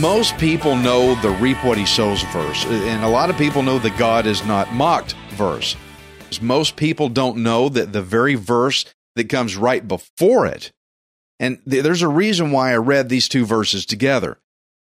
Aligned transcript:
Most 0.00 0.36
people 0.38 0.76
know 0.76 1.14
the 1.22 1.30
reap 1.30 1.64
what 1.64 1.78
he 1.78 1.86
sows 1.86 2.22
verse, 2.24 2.64
and 2.66 3.04
a 3.04 3.08
lot 3.08 3.30
of 3.30 3.36
people 3.36 3.62
know 3.62 3.78
the 3.78 3.90
God 3.90 4.26
is 4.26 4.44
not 4.44 4.72
mocked 4.72 5.14
verse. 5.30 5.76
Most 6.42 6.76
people 6.76 7.08
don't 7.08 7.38
know 7.38 7.68
that 7.70 7.92
the 7.92 8.02
very 8.02 8.34
verse 8.34 8.84
that 9.16 9.28
comes 9.28 9.56
right 9.56 9.86
before 9.86 10.46
it, 10.46 10.72
and 11.38 11.58
th- 11.68 11.82
there's 11.82 12.02
a 12.02 12.08
reason 12.08 12.52
why 12.52 12.72
I 12.72 12.76
read 12.76 13.08
these 13.08 13.28
two 13.28 13.44
verses 13.44 13.86
together. 13.86 14.38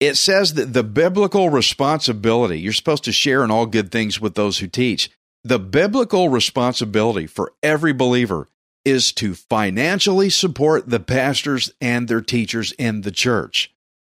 It 0.01 0.17
says 0.17 0.55
that 0.55 0.73
the 0.73 0.83
biblical 0.83 1.49
responsibility, 1.49 2.61
you're 2.61 2.73
supposed 2.73 3.05
to 3.05 3.13
share 3.13 3.45
in 3.45 3.51
all 3.51 3.67
good 3.67 3.91
things 3.93 4.21
with 4.21 4.35
those 4.35 4.59
who 4.59 4.67
teach. 4.67 5.11
The 5.45 5.59
biblical 5.59 6.29
responsibility 6.29 7.27
for 7.27 7.53
every 7.63 7.93
believer 7.93 8.49
is 8.85 9.13
to 9.13 9.35
financially 9.35 10.29
support 10.29 10.89
the 10.89 11.01
pastors 11.01 11.73
and 11.81 12.09
their 12.09 12.21
teachers 12.21 12.73
in 12.73 13.03
the 13.03 13.13
church. 13.13 13.73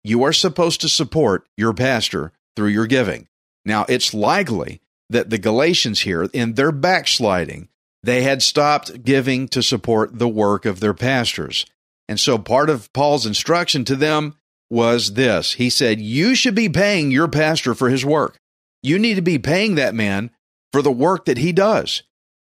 You 0.04 0.24
are 0.24 0.34
supposed 0.34 0.81
to 0.81 0.90
support 0.90 1.48
your 1.58 1.74
pastor 1.74 2.31
through 2.56 2.70
your 2.70 2.88
giving. 2.88 3.28
Now, 3.66 3.86
it's 3.88 4.14
likely 4.14 4.81
that 5.09 5.30
the 5.30 5.38
Galatians 5.38 6.02
here, 6.02 6.24
in 6.34 6.54
their 6.54 6.72
backsliding, 6.72 7.70
they 8.04 8.22
had 8.22 8.44
stopped 8.44 9.04
giving 9.04 9.48
to 9.50 9.64
support 9.64 10.20
the 10.20 10.28
work 10.28 10.66
of 10.66 10.80
their 10.80 10.94
pastors. 10.94 11.66
And 12.09 12.20
so 12.20 12.38
part 12.38 12.70
of 12.70 12.92
Paul's 12.94 13.26
instruction 13.26 13.86
to 13.86 13.96
them 13.96 14.36
was 14.70 15.14
this 15.14 15.54
He 15.54 15.70
said, 15.70 16.02
You 16.02 16.36
should 16.36 16.56
be 16.56 16.70
paying 16.70 17.12
your 17.12 17.28
pastor 17.28 17.74
for 17.74 17.90
his 17.90 18.06
work. 18.06 18.38
You 18.81 19.00
need 19.00 19.16
to 19.16 19.22
be 19.22 19.40
paying 19.40 19.76
that 19.76 19.96
man 19.96 20.31
for 20.74 20.81
the 20.81 20.92
work 20.92 21.26
that 21.26 21.38
he 21.38 21.54
does. 21.54 22.04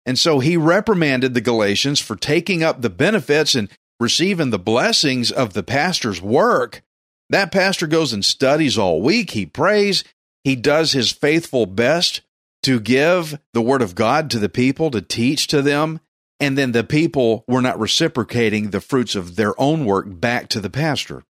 And 0.06 0.18
so 0.18 0.40
he 0.40 0.58
reprimanded 0.58 1.34
the 1.34 1.42
Galatians 1.42 2.00
for 2.00 2.16
taking 2.16 2.64
up 2.64 2.82
the 2.82 2.90
benefits 2.90 3.54
and 3.54 3.70
receiving 4.00 4.50
the 4.50 4.58
blessings 4.58 5.32
of 5.32 5.54
the 5.54 5.64
pastor's 5.64 6.22
work. 6.22 6.82
That 7.30 7.52
pastor 7.52 7.88
goes 7.88 8.14
and 8.14 8.26
studies 8.26 8.78
all 8.78 9.02
week. 9.02 9.32
He 9.32 9.46
prays. 9.46 10.04
He 10.44 10.56
does 10.56 10.94
his 10.94 11.12
faithful 11.12 11.66
best 11.66 12.22
to 12.64 12.80
give 12.80 13.40
the 13.54 13.62
word 13.62 13.81
of 13.81 13.95
God 13.95 14.30
to 14.31 14.40
the 14.40 14.50
people, 14.50 14.92
to 14.92 15.02
teach 15.02 15.48
to 15.48 15.62
them. 15.62 16.00
And 16.40 16.58
then 16.58 16.72
the 16.72 16.84
people 16.84 17.44
were 17.48 17.61
not 17.61 17.80
reciprocating 17.80 18.70
the 18.70 18.82
fruits 18.82 19.16
of 19.16 19.36
their 19.36 19.60
own 19.60 19.86
work 19.86 20.05
back 20.08 20.49
to 20.49 20.60
the 20.60 20.70
pastor. 20.70 21.23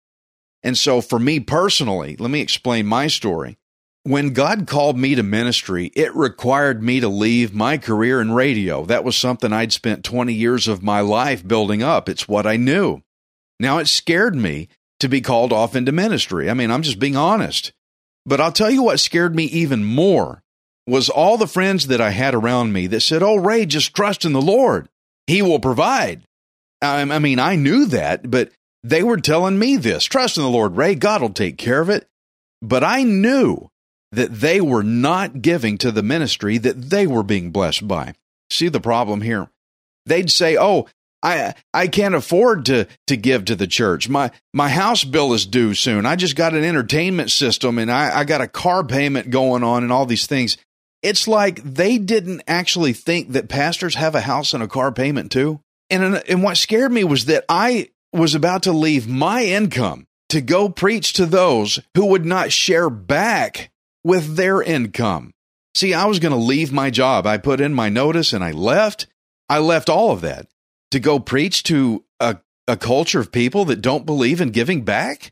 And 0.61 0.77
so 0.77 1.01
for 1.01 1.19
me 1.19 1.39
personally, 1.39 2.15
let 2.17 2.29
me 2.29 2.41
explain 2.41 2.85
my 2.85 3.07
story. 3.07 3.57
When 4.03 4.33
God 4.33 4.67
called 4.67 4.97
me 4.97 5.15
to 5.15 5.23
ministry, 5.23 5.91
it 5.95 6.15
required 6.15 6.81
me 6.81 6.99
to 6.99 7.09
leave 7.09 7.53
my 7.53 7.77
career 7.77 8.21
in 8.21 8.31
radio. 8.31 8.85
That 8.85 9.03
was 9.03 9.15
something 9.15 9.51
I'd 9.51 9.73
spent 9.73 10.05
20 10.05 10.33
years 10.33 10.67
of 10.67 10.83
my 10.83 11.01
life 11.01 11.47
building 11.47 11.83
up. 11.83 12.07
It's 12.07 12.27
what 12.27 12.47
I 12.47 12.55
knew. 12.57 13.01
Now 13.59 13.77
it 13.79 13.87
scared 13.87 14.35
me 14.35 14.69
to 14.99 15.09
be 15.09 15.21
called 15.21 15.51
off 15.51 15.75
into 15.75 15.91
ministry. 15.91 16.49
I 16.49 16.53
mean, 16.53 16.71
I'm 16.71 16.81
just 16.81 16.99
being 16.99 17.15
honest. 17.15 17.73
But 18.25 18.39
I'll 18.39 18.51
tell 18.51 18.69
you 18.69 18.83
what 18.83 18.99
scared 18.99 19.35
me 19.35 19.45
even 19.45 19.83
more 19.83 20.43
was 20.89 21.09
all 21.09 21.37
the 21.37 21.47
friends 21.47 21.87
that 21.87 22.01
I 22.01 22.09
had 22.09 22.35
around 22.35 22.73
me 22.73 22.87
that 22.87 23.01
said, 23.01 23.23
Oh, 23.23 23.35
Ray, 23.35 23.65
just 23.65 23.95
trust 23.95 24.25
in 24.25 24.33
the 24.33 24.41
Lord. 24.41 24.89
He 25.27 25.41
will 25.41 25.59
provide. 25.59 26.23
I, 26.81 27.19
mean, 27.19 27.39
I 27.39 27.55
knew 27.55 27.85
that, 27.87 28.29
but 28.29 28.51
they 28.83 29.03
were 29.03 29.17
telling 29.17 29.59
me 29.59 29.77
this 29.77 30.05
trust 30.05 30.37
in 30.37 30.43
the 30.43 30.49
Lord, 30.49 30.77
Ray. 30.77 30.95
God 30.95 31.21
will 31.21 31.31
take 31.31 31.57
care 31.57 31.81
of 31.81 31.89
it. 31.89 32.07
But 32.61 32.83
I 32.83 33.03
knew 33.03 33.69
that 34.11 34.39
they 34.39 34.59
were 34.59 34.83
not 34.83 35.41
giving 35.41 35.77
to 35.79 35.91
the 35.91 36.03
ministry 36.03 36.57
that 36.57 36.89
they 36.89 37.05
were 37.05 37.23
being 37.23 37.51
blessed 37.51 37.87
by. 37.87 38.13
See 38.49 38.69
the 38.69 38.81
problem 38.81 39.21
here? 39.21 39.49
They'd 40.05 40.31
say, 40.31 40.57
Oh, 40.57 40.87
I 41.21 41.53
I 41.73 41.87
can't 41.87 42.15
afford 42.15 42.65
to 42.65 42.87
to 43.07 43.17
give 43.17 43.45
to 43.45 43.55
the 43.55 43.67
church. 43.67 44.09
My 44.09 44.31
my 44.53 44.69
house 44.69 45.03
bill 45.03 45.33
is 45.33 45.45
due 45.45 45.73
soon. 45.73 46.05
I 46.05 46.15
just 46.15 46.35
got 46.35 46.53
an 46.53 46.63
entertainment 46.63 47.31
system 47.31 47.77
and 47.77 47.91
I, 47.91 48.19
I 48.19 48.23
got 48.23 48.41
a 48.41 48.47
car 48.47 48.83
payment 48.83 49.29
going 49.29 49.63
on 49.63 49.83
and 49.83 49.91
all 49.91 50.05
these 50.05 50.27
things. 50.27 50.57
It's 51.01 51.27
like 51.27 51.61
they 51.63 51.97
didn't 51.97 52.43
actually 52.47 52.93
think 52.93 53.31
that 53.31 53.49
pastors 53.49 53.95
have 53.95 54.15
a 54.15 54.21
house 54.21 54.53
and 54.53 54.61
a 54.61 54.67
car 54.67 54.91
payment 54.91 55.31
too. 55.31 55.61
And 55.89 56.15
and 56.27 56.43
what 56.43 56.57
scared 56.57 56.91
me 56.91 57.03
was 57.03 57.25
that 57.25 57.45
I 57.47 57.89
was 58.13 58.35
about 58.35 58.63
to 58.63 58.71
leave 58.71 59.07
my 59.07 59.43
income 59.43 60.07
to 60.29 60.41
go 60.41 60.69
preach 60.69 61.13
to 61.13 61.25
those 61.25 61.79
who 61.95 62.05
would 62.07 62.25
not 62.25 62.51
share 62.51 62.89
back 62.89 63.71
with 64.03 64.35
their 64.35 64.61
income. 64.61 65.33
See, 65.75 65.93
I 65.93 66.05
was 66.05 66.19
going 66.19 66.31
to 66.33 66.37
leave 66.37 66.71
my 66.71 66.89
job. 66.89 67.25
I 67.25 67.37
put 67.37 67.61
in 67.61 67.73
my 67.73 67.89
notice 67.89 68.33
and 68.33 68.43
I 68.43 68.51
left. 68.51 69.07
I 69.47 69.59
left 69.59 69.89
all 69.89 70.11
of 70.11 70.21
that 70.21 70.47
to 70.91 70.99
go 70.99 71.19
preach 71.19 71.63
to 71.63 72.03
a, 72.19 72.37
a 72.67 72.77
culture 72.77 73.19
of 73.19 73.31
people 73.31 73.65
that 73.65 73.81
don't 73.81 74.05
believe 74.05 74.41
in 74.41 74.49
giving 74.49 74.83
back? 74.83 75.31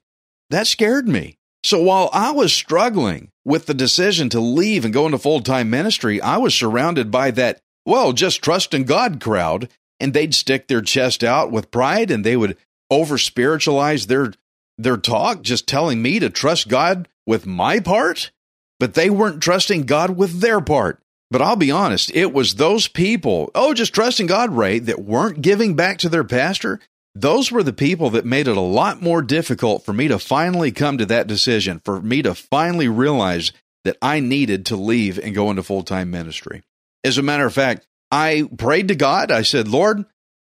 That 0.49 0.67
scared 0.67 1.07
me. 1.07 1.36
So 1.63 1.81
while 1.81 2.09
I 2.13 2.31
was 2.31 2.53
struggling 2.53 3.29
with 3.43 3.65
the 3.65 3.73
decision 3.73 4.29
to 4.29 4.39
leave 4.39 4.85
and 4.85 4.93
go 4.93 5.05
into 5.05 5.17
full 5.17 5.41
time 5.41 5.69
ministry, 5.69 6.21
I 6.21 6.37
was 6.37 6.55
surrounded 6.55 7.11
by 7.11 7.31
that, 7.31 7.61
well, 7.85 8.13
just 8.13 8.41
trust 8.41 8.73
in 8.73 8.83
God 8.83 9.19
crowd. 9.19 9.69
And 9.99 10.13
they'd 10.13 10.35
stick 10.35 10.67
their 10.67 10.81
chest 10.81 11.23
out 11.23 11.51
with 11.51 11.71
pride 11.71 12.11
and 12.11 12.23
they 12.23 12.37
would 12.37 12.55
over 12.91 13.17
spiritualize 13.17 14.05
their, 14.05 14.33
their 14.77 14.97
talk, 14.97 15.41
just 15.41 15.67
telling 15.67 16.01
me 16.01 16.19
to 16.19 16.29
trust 16.29 16.67
God 16.67 17.07
with 17.25 17.47
my 17.47 17.79
part. 17.79 18.31
But 18.79 18.93
they 18.93 19.09
weren't 19.09 19.41
trusting 19.41 19.83
God 19.83 20.11
with 20.15 20.39
their 20.39 20.61
part. 20.61 21.01
But 21.29 21.41
I'll 21.41 21.55
be 21.55 21.71
honest, 21.71 22.11
it 22.13 22.31
was 22.31 22.55
those 22.55 22.87
people, 22.87 23.51
oh, 23.53 23.73
just 23.73 23.93
trusting 23.93 24.27
God, 24.27 24.55
Ray, 24.55 24.79
that 24.79 25.03
weren't 25.03 25.41
giving 25.41 25.75
back 25.75 25.97
to 25.99 26.09
their 26.09 26.23
pastor. 26.23 26.79
Those 27.19 27.51
were 27.51 27.63
the 27.63 27.73
people 27.73 28.11
that 28.11 28.25
made 28.25 28.47
it 28.47 28.57
a 28.57 28.61
lot 28.61 29.01
more 29.01 29.23
difficult 29.23 29.83
for 29.83 29.91
me 29.91 30.07
to 30.07 30.19
finally 30.19 30.71
come 30.71 30.99
to 30.99 31.05
that 31.07 31.25
decision, 31.25 31.81
for 31.83 31.99
me 31.99 32.21
to 32.21 32.35
finally 32.35 32.87
realize 32.87 33.51
that 33.85 33.97
I 34.03 34.19
needed 34.19 34.67
to 34.67 34.75
leave 34.75 35.17
and 35.17 35.33
go 35.33 35.49
into 35.49 35.63
full 35.63 35.81
time 35.81 36.11
ministry. 36.11 36.61
As 37.03 37.17
a 37.17 37.23
matter 37.23 37.45
of 37.45 37.53
fact, 37.53 37.87
I 38.11 38.47
prayed 38.57 38.89
to 38.89 38.95
God. 38.95 39.31
I 39.31 39.41
said, 39.41 39.67
Lord, 39.67 40.05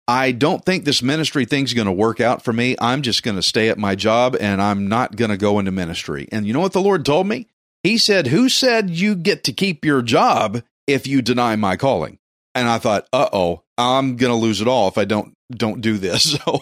I 0.08 0.32
don't 0.32 0.66
think 0.66 0.86
this 0.86 1.04
ministry 1.04 1.46
thing's 1.46 1.74
going 1.74 1.86
to 1.86 1.92
work 1.92 2.20
out 2.20 2.44
for 2.44 2.52
me. 2.52 2.76
I'm 2.80 3.04
just 3.04 3.22
going 3.22 3.36
to 3.36 3.44
stay 3.44 3.70
at 3.70 3.78
my 3.78 3.94
job 3.94 4.36
and 4.40 4.60
I'm 4.60 4.88
not 4.88 5.16
going 5.16 5.32
to 5.32 5.38
go 5.38 5.60
into 5.60 5.72
ministry. 5.72 6.28
And 6.32 6.48
you 6.48 6.54
know 6.54 6.62
what 6.62 6.74
the 6.74 6.82
Lord 6.82 7.06
told 7.06 7.28
me? 7.28 7.48
He 7.84 8.00
said, 8.00 8.28
Who 8.28 8.50
said 8.50 8.90
you 8.90 9.14
get 9.14 9.44
to 9.44 9.54
keep 9.54 9.86
your 9.86 10.02
job 10.02 10.64
if 10.88 11.06
you 11.06 11.22
deny 11.22 11.56
my 11.56 11.76
calling? 11.76 12.18
And 12.56 12.68
I 12.68 12.80
thought, 12.80 13.08
uh 13.14 13.30
oh, 13.32 13.64
I'm 13.78 14.16
gonna 14.16 14.36
lose 14.36 14.62
it 14.62 14.68
all 14.68 14.88
if 14.88 14.98
I 14.98 15.06
don't 15.06 15.35
don't 15.52 15.82
do 15.82 15.98
this. 15.98 16.38
So 16.46 16.60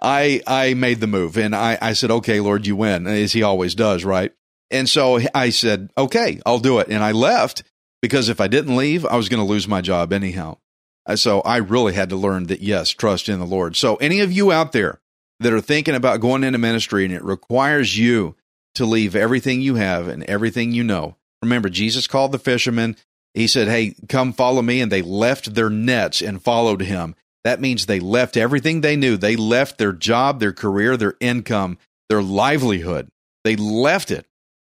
I 0.00 0.42
I 0.46 0.74
made 0.74 1.00
the 1.00 1.06
move 1.06 1.36
and 1.36 1.54
I, 1.54 1.78
I 1.80 1.92
said, 1.92 2.10
Okay, 2.10 2.40
Lord, 2.40 2.66
you 2.66 2.76
win, 2.76 3.06
as 3.06 3.32
he 3.32 3.42
always 3.42 3.74
does, 3.74 4.04
right? 4.04 4.32
And 4.70 4.88
so 4.88 5.20
I 5.34 5.50
said, 5.50 5.90
Okay, 5.96 6.40
I'll 6.44 6.58
do 6.58 6.78
it. 6.78 6.88
And 6.88 7.02
I 7.02 7.12
left 7.12 7.62
because 8.00 8.28
if 8.28 8.40
I 8.40 8.48
didn't 8.48 8.76
leave, 8.76 9.04
I 9.06 9.16
was 9.16 9.28
gonna 9.28 9.44
lose 9.44 9.68
my 9.68 9.80
job 9.80 10.12
anyhow. 10.12 10.58
Uh, 11.06 11.16
so 11.16 11.40
I 11.40 11.56
really 11.58 11.94
had 11.94 12.10
to 12.10 12.16
learn 12.16 12.46
that 12.46 12.60
yes, 12.60 12.90
trust 12.90 13.28
in 13.28 13.38
the 13.38 13.46
Lord. 13.46 13.76
So 13.76 13.96
any 13.96 14.20
of 14.20 14.32
you 14.32 14.52
out 14.52 14.72
there 14.72 15.00
that 15.40 15.52
are 15.52 15.60
thinking 15.60 15.94
about 15.94 16.20
going 16.20 16.44
into 16.44 16.58
ministry 16.58 17.04
and 17.04 17.14
it 17.14 17.24
requires 17.24 17.98
you 17.98 18.36
to 18.74 18.84
leave 18.84 19.14
everything 19.14 19.60
you 19.60 19.74
have 19.76 20.08
and 20.08 20.22
everything 20.24 20.72
you 20.72 20.84
know. 20.84 21.16
Remember, 21.42 21.68
Jesus 21.68 22.06
called 22.06 22.32
the 22.32 22.38
fishermen. 22.38 22.96
He 23.34 23.46
said, 23.46 23.68
Hey, 23.68 23.94
come 24.08 24.32
follow 24.32 24.62
me. 24.62 24.80
And 24.80 24.90
they 24.90 25.02
left 25.02 25.54
their 25.54 25.70
nets 25.70 26.22
and 26.22 26.42
followed 26.42 26.82
him. 26.82 27.14
That 27.44 27.60
means 27.60 27.86
they 27.86 28.00
left 28.00 28.36
everything 28.36 28.80
they 28.80 28.96
knew. 28.96 29.16
They 29.16 29.36
left 29.36 29.78
their 29.78 29.92
job, 29.92 30.38
their 30.40 30.52
career, 30.52 30.96
their 30.96 31.16
income, 31.20 31.78
their 32.08 32.22
livelihood. 32.22 33.08
They 33.44 33.56
left 33.56 34.10
it 34.10 34.26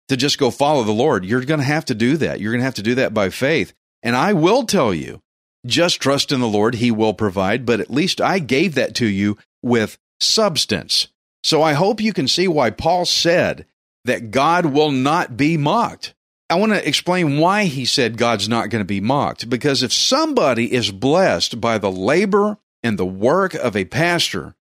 to 0.07 0.17
just 0.17 0.37
go 0.37 0.51
follow 0.51 0.83
the 0.83 0.91
Lord. 0.91 1.25
You're 1.25 1.43
going 1.43 1.59
to 1.59 1.65
have 1.65 1.85
to 1.85 1.95
do 1.95 2.17
that. 2.17 2.39
You're 2.39 2.51
going 2.51 2.61
to 2.61 2.65
have 2.65 2.75
to 2.75 2.83
do 2.83 2.95
that 2.95 3.13
by 3.13 3.29
faith. 3.29 3.73
And 4.01 4.15
I 4.15 4.33
will 4.33 4.63
tell 4.65 4.93
you 4.93 5.21
Just 5.65 6.01
trust 6.01 6.31
in 6.31 6.41
the 6.41 6.47
Lord, 6.47 6.75
He 6.75 6.91
will 6.91 7.13
provide, 7.13 7.65
but 7.65 7.79
at 7.79 7.89
least 7.89 8.19
I 8.19 8.39
gave 8.39 8.75
that 8.75 8.95
to 8.95 9.05
you 9.05 9.37
with 9.61 9.97
substance. 10.19 11.07
So 11.43 11.61
I 11.61 11.73
hope 11.73 12.01
you 12.01 12.13
can 12.13 12.27
see 12.27 12.47
why 12.47 12.69
Paul 12.69 13.05
said 13.05 13.65
that 14.05 14.31
God 14.31 14.65
will 14.65 14.91
not 14.91 15.37
be 15.37 15.57
mocked. 15.57 16.13
I 16.53 16.55
want 16.55 16.71
to 16.71 16.87
explain 16.87 17.39
why 17.39 17.63
he 17.63 17.83
said 17.83 18.15
God's 18.15 18.47
not 18.47 18.69
going 18.69 18.81
to 18.81 18.85
be 18.85 19.01
mocked. 19.01 19.49
Because 19.49 19.81
if 19.81 19.91
somebody 19.91 20.71
is 20.71 20.91
blessed 20.91 21.59
by 21.59 21.79
the 21.79 21.89
labor 21.89 22.59
and 22.83 22.99
the 22.99 23.07
work 23.07 23.55
of 23.55 23.75
a 23.75 23.85
pastor, 23.85 24.53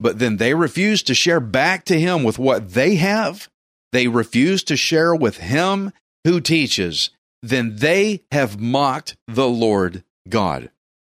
but 0.00 0.18
then 0.18 0.38
they 0.38 0.54
refuse 0.54 1.04
to 1.04 1.14
share 1.14 1.38
back 1.38 1.84
to 1.84 2.00
him 2.00 2.24
with 2.24 2.36
what 2.36 2.70
they 2.70 2.96
have, 2.96 3.48
they 3.92 4.08
refuse 4.08 4.64
to 4.64 4.76
share 4.76 5.14
with 5.14 5.36
him 5.36 5.92
who 6.24 6.40
teaches, 6.40 7.10
then 7.44 7.76
they 7.76 8.24
have 8.32 8.60
mocked 8.60 9.16
the 9.28 9.48
Lord 9.48 10.02
God. 10.28 10.72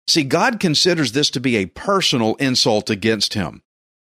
See, 0.08 0.24
God 0.24 0.62
considers 0.62 1.12
this 1.12 1.30
to 1.32 1.42
be 1.42 1.58
a 1.58 1.66
personal 1.66 2.36
insult 2.36 2.90
against 2.90 3.34
him. 3.34 3.64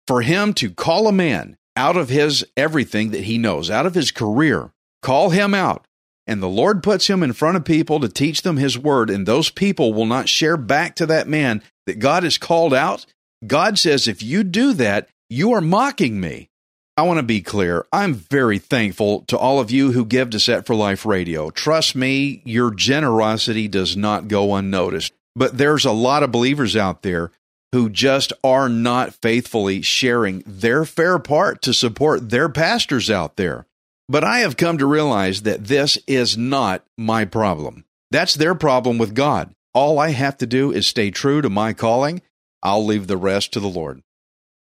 For 0.07 0.21
him 0.21 0.53
to 0.55 0.71
call 0.71 1.09
a 1.09 1.13
man 1.13 1.57
out 1.77 1.97
of 1.97 2.11
his 2.11 2.45
everything 2.59 3.13
that 3.13 3.25
he 3.25 3.39
knows, 3.39 3.71
out 3.71 3.87
of 3.87 3.95
his 3.95 4.11
career, 4.11 4.71
call 5.01 5.31
him 5.31 5.55
out, 5.55 5.87
and 6.31 6.41
the 6.41 6.49
Lord 6.49 6.85
puts 6.85 7.09
him 7.09 7.25
in 7.25 7.33
front 7.33 7.57
of 7.57 7.65
people 7.65 7.99
to 7.99 8.09
teach 8.09 8.43
them 8.43 8.57
his 8.57 8.79
word, 8.79 9.11
and 9.11 9.27
those 9.27 9.51
people 9.51 9.93
will 9.93 10.07
not 10.07 10.29
share 10.29 10.57
back 10.57 10.95
to 10.95 11.07
that 11.07 11.27
man 11.27 11.61
that 11.87 11.99
God 11.99 12.23
has 12.23 12.39
called 12.39 12.73
out, 12.73 13.05
God 13.45 13.81
says, 13.81 14.07
if 14.07 14.23
you 14.23 14.45
do 14.45 14.73
that, 14.75 15.09
you 15.29 15.53
are 15.53 15.61
mocking 15.61 16.21
me. 16.21 16.49
I 16.97 17.03
want 17.03 17.19
to 17.19 17.25
be 17.25 17.41
clear. 17.41 17.85
I'm 17.93 18.15
very 18.15 18.61
thankful 18.61 19.23
to 19.23 19.37
all 19.37 19.59
of 19.59 19.73
you 19.73 19.91
who 19.91 20.05
give 20.05 20.31
to 20.31 20.39
Set 20.39 20.67
for 20.67 20.77
Life 20.77 21.05
Radio. 21.05 21.51
Trust 21.51 21.97
me, 21.97 22.43
your 22.45 22.73
generosity 22.73 23.67
does 23.67 23.97
not 23.97 24.29
go 24.29 24.55
unnoticed. 24.55 25.13
But 25.35 25.59
there's 25.59 25.85
a 25.85 25.91
lot 25.91 26.23
of 26.23 26.31
believers 26.31 26.77
out 26.77 27.03
there 27.03 27.33
who 27.73 27.91
just 27.91 28.33
are 28.45 28.69
not 28.69 29.15
faithfully 29.15 29.83
sharing 29.83 30.45
their 30.47 30.85
fair 30.85 31.19
part 31.19 31.61
to 31.63 31.75
support 31.75 32.31
their 32.31 32.49
pastors 32.49 33.11
out 33.11 33.35
there. 33.35 33.67
But 34.11 34.25
I 34.25 34.41
have 34.41 34.57
come 34.57 34.77
to 34.79 34.87
realize 34.87 35.43
that 35.43 35.67
this 35.67 35.97
is 36.09 36.37
not 36.37 36.85
my 36.99 37.25
problem. 37.25 37.85
That's 38.11 38.35
their 38.35 38.57
problem 38.57 38.99
with 38.99 39.15
God. 39.15 39.55
All 39.73 40.01
I 40.01 40.11
have 40.11 40.37
to 40.39 40.49
do 40.49 40.73
is 40.73 40.89
stay 40.89 41.13
true 41.13 41.41
to 41.41 41.49
my 41.49 41.73
calling. 41.73 42.21
I'll 42.61 42.85
leave 42.85 43.07
the 43.07 43.17
rest 43.17 43.53
to 43.53 43.61
the 43.61 43.69
Lord. 43.69 44.03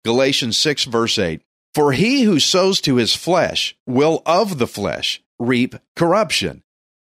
Galatians 0.04 0.58
6, 0.58 0.87
verse 0.87 1.16
8 1.16 1.43
For 1.76 1.93
he 1.93 2.22
who 2.22 2.40
sows 2.40 2.81
to 2.81 2.96
his 2.96 3.14
flesh 3.14 3.76
will 3.87 4.20
of 4.26 4.58
the 4.58 4.66
flesh 4.66 5.22
reap 5.38 5.76
corruption, 5.94 6.64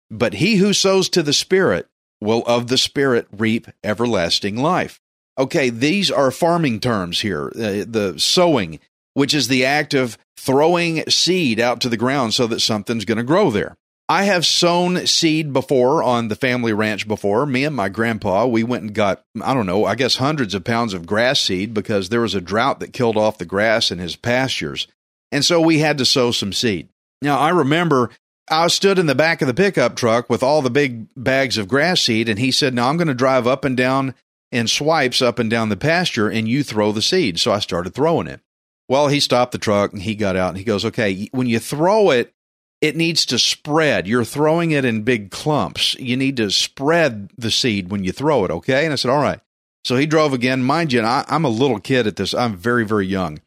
but 0.09 0.35
he 0.35 0.59
who 0.59 0.73
sows 0.73 1.09
to 1.09 1.25
the 1.25 1.33
Spirit 1.33 1.89
will 2.21 2.45
of 2.47 2.69
the 2.69 2.79
Spirit 2.79 3.27
reap 3.33 3.67
everlasting 3.83 4.57
life. 4.57 5.01
Okay, 5.37 5.71
these 5.71 6.09
are 6.09 6.31
farming 6.31 6.79
terms 6.79 7.21
here. 7.21 7.49
Uh, 7.49 7.83
the 7.85 8.15
sowing, 8.17 8.79
which 9.19 9.35
is 9.35 9.49
the 9.49 9.65
act 9.65 9.95
of 9.95 10.17
throwing 10.37 11.03
seed 11.11 11.59
out 11.59 11.81
to 11.81 11.89
the 11.89 11.97
ground 11.97 12.33
so 12.35 12.47
that 12.47 12.61
something's 12.61 13.05
going 13.05 13.19
to 13.19 13.25
grow 13.25 13.51
there. 13.51 13.77
I 14.09 14.23
have 14.23 14.47
sown 14.47 15.09
seed 15.09 15.53
before 15.53 16.05
on 16.05 16.29
the 16.29 16.37
family 16.37 16.73
ranch 16.73 17.09
before. 17.09 17.45
Me 17.45 17.65
and 17.65 17.75
my 17.75 17.89
grandpa, 17.89 18.47
we 18.47 18.63
went 18.63 18.85
and 18.85 18.95
got, 18.95 19.25
I 19.43 19.55
don't 19.55 19.67
know, 19.67 19.85
I 19.85 19.97
guess 19.97 20.17
hundreds 20.17 20.55
of 20.55 20.63
pounds 20.63 20.95
of 20.95 21.05
grass 21.05 21.41
seed 21.41 21.75
because 21.75 22.09
there 22.09 22.21
was 22.21 22.37
a 22.37 22.41
drought 22.41 22.79
that 22.79 22.93
killed 22.93 23.17
off 23.17 23.39
the 23.39 23.45
grass 23.45 23.91
in 23.91 23.99
his 23.99 24.15
pastures. 24.15 24.87
And 25.33 25.45
so 25.45 25.61
we 25.61 25.81
had 25.81 25.99
to 25.99 26.05
sow 26.05 26.31
some 26.31 26.53
seed. 26.53 26.89
Now, 27.21 27.41
I 27.41 27.49
remember 27.49 28.11
I 28.49 28.69
stood 28.69 29.01
in 29.01 29.07
the 29.07 29.17
back 29.17 29.43
of 29.43 29.49
the 29.49 29.53
pickup 29.53 29.97
truck 29.97 30.31
with 30.31 30.45
all 30.45 30.63
the 30.63 30.71
big 30.71 31.09
bags 31.17 31.59
of 31.59 31.67
grass 31.67 32.03
seed, 32.03 32.29
and 32.29 32.39
he 32.39 32.53
said, 32.53 32.73
Now 32.73 32.89
I'm 32.89 32.97
going 32.99 33.09
to 33.09 33.15
drive 33.15 33.49
up 33.49 33.65
and 33.65 33.77
down 33.77 34.15
in 34.53 34.69
swipes 34.69 35.21
up 35.21 35.41
and 35.41 35.51
down 35.51 35.71
the 35.71 35.77
pasture, 35.77 36.29
and 36.29 36.47
you 36.47 36.63
throw 36.63 36.93
the 36.93 37.03
seed. 37.03 37.41
So 37.41 37.53
I 37.53 37.59
started 37.59 37.95
throwing 37.95 38.29
it. 38.29 38.41
Well, 38.89 39.09
he 39.09 39.21
stopped 39.21 39.53
the 39.53 39.59
truck 39.59 39.93
and 39.93 40.03
he 40.03 40.15
got 40.15 40.37
out 40.37 40.49
and 40.49 40.59
he 40.59 40.65
goes, 40.65 40.85
Okay, 40.85 41.29
when 41.33 41.47
you 41.47 41.59
throw 41.59 42.11
it, 42.11 42.33
it 42.81 42.97
needs 42.97 43.27
to 43.27 43.39
spread. 43.39 44.07
You're 44.07 44.25
throwing 44.25 44.71
it 44.71 44.85
in 44.85 45.03
big 45.03 45.31
clumps. 45.31 45.95
You 45.97 46.17
need 46.17 46.37
to 46.39 46.51
spread 46.51 47.31
the 47.37 47.51
seed 47.51 47.91
when 47.91 48.05
you 48.05 48.13
throw 48.13 48.45
it, 48.45 48.51
okay? 48.51 48.85
And 48.85 48.93
I 48.93 48.97
said, 48.97 49.11
All 49.11 49.23
right. 49.23 49.41
So 49.85 49.97
he 49.97 50.07
drove 50.07 50.33
again. 50.33 50.63
Mind 50.63 50.93
you, 50.93 51.03
I, 51.03 51.25
I'm 51.29 51.45
a 51.45 51.51
little 51.51 51.81
kid 51.81 52.07
at 52.07 52.17
this. 52.17 52.35
I'm 52.35 52.57
very, 52.57 52.85
very 52.85 53.07
young. 53.07 53.41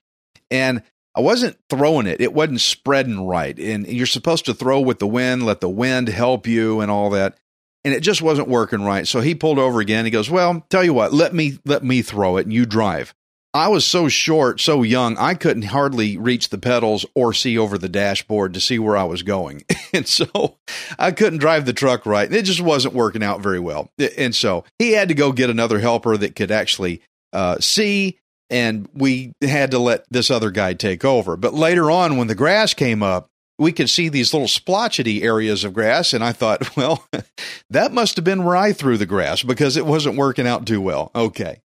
And 0.49 0.81
I 1.13 1.19
wasn't 1.21 1.57
throwing 1.69 2.07
it. 2.07 2.21
It 2.21 2.33
wasn't 2.33 2.61
spreading 2.61 3.25
right. 3.25 3.57
And 3.59 3.85
you're 3.87 4.05
supposed 4.05 4.45
to 4.45 4.53
throw 4.53 4.79
with 4.79 4.99
the 4.99 5.07
wind, 5.07 5.45
let 5.45 5.59
the 5.59 5.69
wind 5.69 6.07
help 6.07 6.47
you 6.47 6.79
and 6.79 6.89
all 6.89 7.09
that. 7.11 7.37
And 7.83 7.93
it 7.93 8.01
just 8.01 8.21
wasn't 8.21 8.47
working 8.47 8.83
right. 8.83 9.07
So 9.07 9.21
he 9.21 9.35
pulled 9.35 9.59
over 9.59 9.81
again. 9.81 10.05
He 10.05 10.11
goes, 10.11 10.29
"Well, 10.29 10.65
tell 10.69 10.83
you 10.83 10.93
what, 10.93 11.13
let 11.13 11.33
me 11.33 11.57
let 11.65 11.83
me 11.83 12.01
throw 12.01 12.37
it 12.37 12.45
and 12.45 12.53
you 12.53 12.65
drive." 12.65 13.15
I 13.53 13.67
was 13.67 13.85
so 13.85 14.07
short, 14.07 14.61
so 14.61 14.81
young, 14.81 15.17
I 15.17 15.33
couldn't 15.33 15.63
hardly 15.63 16.17
reach 16.17 16.49
the 16.49 16.57
pedals 16.57 17.05
or 17.15 17.33
see 17.33 17.57
over 17.57 17.77
the 17.77 17.89
dashboard 17.89 18.53
to 18.53 18.61
see 18.61 18.79
where 18.79 18.95
I 18.95 19.03
was 19.03 19.23
going. 19.23 19.63
and 19.93 20.07
so 20.07 20.57
I 20.97 21.11
couldn't 21.11 21.39
drive 21.39 21.65
the 21.65 21.73
truck 21.73 22.05
right. 22.05 22.31
It 22.31 22.43
just 22.43 22.61
wasn't 22.61 22.93
working 22.93 23.23
out 23.23 23.41
very 23.41 23.59
well. 23.59 23.89
And 24.17 24.33
so 24.33 24.63
he 24.79 24.93
had 24.93 25.09
to 25.09 25.13
go 25.13 25.33
get 25.33 25.49
another 25.49 25.79
helper 25.79 26.15
that 26.15 26.35
could 26.35 26.51
actually 26.51 27.01
uh, 27.33 27.59
see 27.59 28.19
and 28.51 28.89
we 28.93 29.33
had 29.41 29.71
to 29.71 29.79
let 29.79 30.05
this 30.11 30.29
other 30.29 30.51
guy 30.51 30.73
take 30.73 31.05
over. 31.05 31.37
But 31.37 31.53
later 31.53 31.89
on, 31.89 32.17
when 32.17 32.27
the 32.27 32.35
grass 32.35 32.73
came 32.73 33.01
up, 33.01 33.29
we 33.57 33.71
could 33.71 33.89
see 33.89 34.09
these 34.09 34.33
little 34.33 34.47
splotchety 34.47 35.23
areas 35.23 35.63
of 35.63 35.73
grass, 35.73 36.13
and 36.13 36.23
I 36.23 36.33
thought, 36.33 36.75
well, 36.77 37.07
that 37.69 37.93
must 37.93 38.17
have 38.17 38.25
been 38.25 38.43
where 38.43 38.57
I 38.57 38.73
threw 38.73 38.97
the 38.97 39.05
grass 39.05 39.41
because 39.41 39.77
it 39.77 39.85
wasn't 39.85 40.17
working 40.17 40.45
out 40.45 40.65
too 40.67 40.81
well. 40.81 41.11
Okay. 41.15 41.61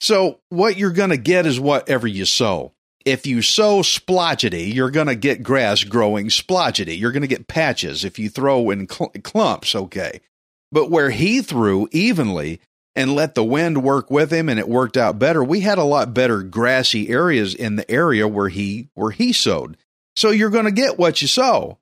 So, 0.00 0.40
what 0.48 0.76
you're 0.76 0.90
going 0.90 1.10
to 1.10 1.16
get 1.16 1.46
is 1.46 1.58
whatever 1.58 2.06
you 2.06 2.24
sow. 2.24 2.72
If 3.04 3.26
you 3.26 3.42
sow 3.42 3.82
splotchety, 3.82 4.64
you're 4.64 4.90
going 4.90 5.06
to 5.06 5.14
get 5.14 5.42
grass 5.42 5.82
growing 5.82 6.30
splotchety. 6.30 6.96
You're 6.96 7.12
going 7.12 7.22
to 7.22 7.28
get 7.28 7.48
patches 7.48 8.04
if 8.04 8.18
you 8.18 8.28
throw 8.28 8.70
in 8.70 8.88
cl- 8.88 9.12
clumps, 9.22 9.74
okay. 9.74 10.20
But 10.70 10.90
where 10.90 11.10
he 11.10 11.40
threw 11.40 11.88
evenly, 11.90 12.60
and 12.98 13.14
let 13.14 13.36
the 13.36 13.44
wind 13.44 13.84
work 13.84 14.10
with 14.10 14.32
him 14.32 14.48
and 14.48 14.58
it 14.58 14.68
worked 14.68 14.96
out 14.96 15.20
better. 15.20 15.44
We 15.44 15.60
had 15.60 15.78
a 15.78 15.84
lot 15.84 16.12
better 16.12 16.42
grassy 16.42 17.08
areas 17.10 17.54
in 17.54 17.76
the 17.76 17.88
area 17.88 18.26
where 18.26 18.48
he 18.48 18.88
where 18.94 19.12
he 19.12 19.32
sowed. 19.32 19.76
So 20.16 20.30
you're 20.30 20.50
going 20.50 20.64
to 20.64 20.72
get 20.72 20.98
what 20.98 21.22
you 21.22 21.28
sow. 21.28 21.78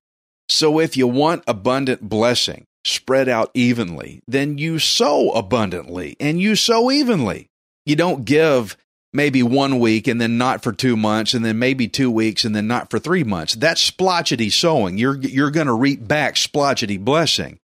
So 0.51 0.79
if 0.79 0.95
you 0.95 1.09
want 1.09 1.43
abundant 1.47 2.07
blessing 2.07 2.67
spread 2.85 3.31
out 3.31 3.51
evenly, 3.55 4.21
then 4.29 4.59
you 4.59 4.79
sow 4.79 5.31
abundantly 5.31 6.17
and 6.21 6.39
you 6.39 6.55
sow 6.55 6.91
evenly. 6.91 7.49
You 7.87 7.97
don't 7.97 8.25
give 8.25 8.77
maybe 9.13 9.43
one 9.43 9.79
week 9.79 10.07
and 10.07 10.21
then 10.21 10.37
not 10.37 10.63
for 10.63 10.73
two 10.73 10.97
months 10.97 11.33
and 11.33 11.45
then 11.45 11.59
maybe 11.59 11.89
two 11.89 12.11
weeks 12.11 12.45
and 12.45 12.55
then 12.55 12.67
not 12.67 12.91
for 12.91 12.99
three 12.99 13.25
months. 13.25 13.55
That's 13.55 13.81
splotchety 13.81 14.51
sowing. 14.51 14.99
You're 14.99 15.17
you're 15.17 15.51
going 15.51 15.69
to 15.69 15.73
reap 15.73 16.07
back 16.07 16.37
splotchety 16.37 16.99
blessing. 16.99 17.59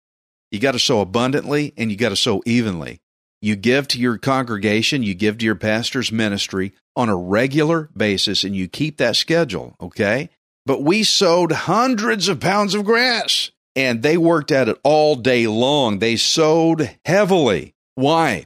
You 0.51 0.59
got 0.59 0.71
to 0.71 0.79
sow 0.79 1.01
abundantly 1.01 1.73
and 1.75 1.91
you 1.91 1.97
got 1.97 2.09
to 2.09 2.15
sow 2.15 2.41
evenly. 2.45 3.01
You 3.41 3.55
give 3.55 3.87
to 3.89 3.99
your 3.99 4.17
congregation, 4.17 5.01
you 5.01 5.15
give 5.15 5.39
to 5.39 5.45
your 5.45 5.55
pastor's 5.55 6.11
ministry 6.11 6.73
on 6.95 7.09
a 7.09 7.15
regular 7.15 7.89
basis, 7.97 8.43
and 8.43 8.55
you 8.55 8.67
keep 8.67 8.97
that 8.97 9.15
schedule, 9.15 9.75
okay? 9.81 10.29
But 10.65 10.83
we 10.83 11.03
sowed 11.03 11.51
hundreds 11.51 12.27
of 12.27 12.39
pounds 12.39 12.75
of 12.75 12.85
grass, 12.85 13.49
and 13.75 14.03
they 14.03 14.15
worked 14.15 14.51
at 14.51 14.69
it 14.69 14.77
all 14.83 15.15
day 15.15 15.47
long. 15.47 15.97
They 15.97 16.17
sowed 16.17 16.97
heavily. 17.03 17.73
Why? 17.95 18.45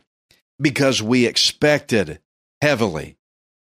Because 0.59 1.01
we 1.01 1.25
expected 1.25 2.19
heavily. 2.61 3.17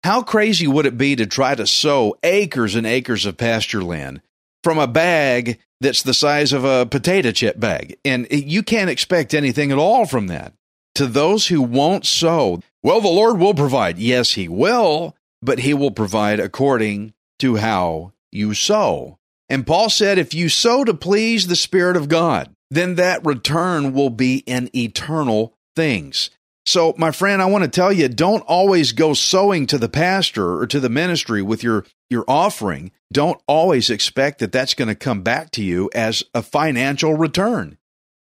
How 0.04 0.22
crazy 0.22 0.68
would 0.68 0.86
it 0.86 0.98
be 0.98 1.16
to 1.16 1.26
try 1.26 1.56
to 1.56 1.66
sow 1.66 2.18
acres 2.24 2.76
and 2.76 2.86
acres 2.86 3.26
of 3.26 3.38
pasture 3.38 3.84
land 3.84 4.22
from 4.64 4.78
a 4.78 4.88
bag 4.88 5.60
that's 5.80 6.04
the 6.04 6.14
size 6.14 6.52
of 6.52 6.66
a 6.66 6.86
potato 6.86 7.32
chip 7.32 7.58
bag? 7.60 7.98
And 8.04 8.28
you 8.30 8.64
can't 8.64 8.90
expect 8.90 9.34
anything 9.34 9.72
at 9.72 9.78
all 9.78 10.06
from 10.06 10.28
that. 10.28 10.54
To 10.96 11.08
those 11.08 11.48
who 11.48 11.62
won't 11.62 12.06
sow, 12.06 12.62
well, 12.84 13.00
the 13.00 13.08
Lord 13.08 13.40
will 13.40 13.54
provide. 13.54 13.98
Yes, 13.98 14.34
He 14.34 14.48
will, 14.50 15.16
but 15.42 15.60
He 15.60 15.74
will 15.74 15.92
provide 15.92 16.40
according 16.40 17.14
to 17.40 17.56
how 17.56 18.12
you 18.32 18.54
sow. 18.54 19.18
And 19.50 19.66
Paul 19.66 19.90
said, 19.90 20.18
if 20.18 20.34
you 20.34 20.50
sow 20.50 20.84
to 20.84 20.94
please 20.94 21.48
the 21.48 21.56
Spirit 21.56 21.96
of 21.96 22.10
God, 22.10 22.54
then 22.70 22.96
that 22.96 23.26
return 23.26 23.94
will 23.94 24.10
be 24.10 24.38
in 24.46 24.70
eternal 24.76 25.56
things. 25.76 26.30
So, 26.66 26.94
my 26.98 27.12
friend, 27.12 27.42
I 27.42 27.46
want 27.46 27.66
to 27.66 27.70
tell 27.70 27.92
you 27.92 28.08
don't 28.08 28.42
always 28.42 28.94
go 28.94 29.14
sowing 29.14 29.68
to 29.68 29.78
the 29.78 29.90
pastor 29.90 30.60
or 30.60 30.68
to 30.68 30.80
the 30.80 30.90
ministry 30.90 31.42
with 31.42 31.62
your, 31.62 31.86
your 32.10 32.24
offering. 32.28 32.92
Don't 33.12 33.42
always 33.48 33.90
expect 33.90 34.40
that 34.40 34.52
that's 34.52 34.74
going 34.74 34.88
to 34.88 34.96
come 34.96 35.24
back 35.24 35.52
to 35.52 35.64
you 35.64 35.90
as 35.94 36.24
a 36.34 36.42
financial 36.42 37.16
return. 37.16 37.78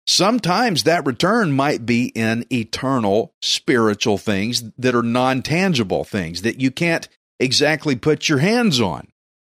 Sometimes 0.07 0.85
that 0.85 1.07
return 1.07 1.53
might 1.53 1.85
be 1.85 2.07
in 2.09 2.45
eternal 2.53 3.35
spiritual 3.43 4.19
things 4.19 4.63
that 4.79 4.95
are 4.95 5.03
non 5.03 5.43
tangible 5.43 6.05
things 6.05 6.43
that 6.43 6.61
you 6.61 6.71
can't 6.71 7.09
exactly 7.41 7.97
put 7.97 8.29
your 8.29 8.39
hands 8.39 8.81
on. 8.81 9.09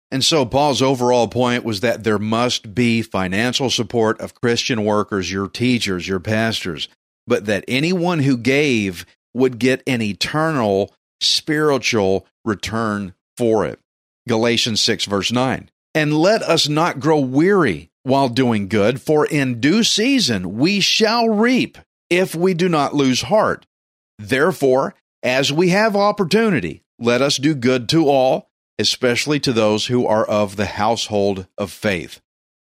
And 0.10 0.24
so 0.24 0.46
Paul's 0.46 0.82
overall 0.82 1.28
point 1.28 1.66
was 1.66 1.82
that 1.82 2.04
there 2.04 2.18
must 2.18 2.74
be 2.74 3.02
financial 3.02 3.70
support 3.70 4.20
of 4.22 4.34
Christian 4.34 4.86
workers, 4.86 5.32
your 5.32 5.50
teachers, 5.50 6.08
your 6.08 6.22
pastors. 6.22 6.88
But 7.28 7.46
that 7.46 7.66
anyone 7.68 8.20
who 8.20 8.38
gave 8.38 9.06
would 9.34 9.60
get 9.60 9.84
an 9.86 10.02
eternal 10.02 10.94
spiritual 11.22 12.26
return 12.46 13.14
for 13.36 13.66
it. 13.66 13.80
Galatians 14.28 14.82
6, 14.82 15.06
verse 15.06 15.32
9. 15.32 15.70
And 15.94 16.18
let 16.18 16.42
us 16.42 16.68
not 16.68 17.00
grow 17.00 17.20
weary 17.20 17.92
while 18.04 18.30
doing 18.30 18.68
good, 18.68 19.02
for 19.02 19.26
in 19.26 19.60
due 19.60 19.84
season 19.84 20.58
we 20.58 20.80
shall 20.80 21.28
reap 21.28 21.78
if 22.10 22.34
we 22.34 22.54
do 22.54 22.70
not 22.70 22.96
lose 22.96 23.24
heart. 23.24 23.66
Therefore, 24.18 24.96
as 25.24 25.52
we 25.52 25.70
have 25.70 25.96
opportunity, 25.96 26.84
let 27.00 27.22
us 27.22 27.38
do 27.38 27.54
good 27.54 27.90
to 27.90 28.08
all, 28.08 28.50
especially 28.80 29.40
to 29.42 29.54
those 29.54 29.88
who 29.88 30.06
are 30.06 30.26
of 30.26 30.56
the 30.56 30.66
household 30.66 31.48
of 31.58 31.72
faith. 31.72 32.22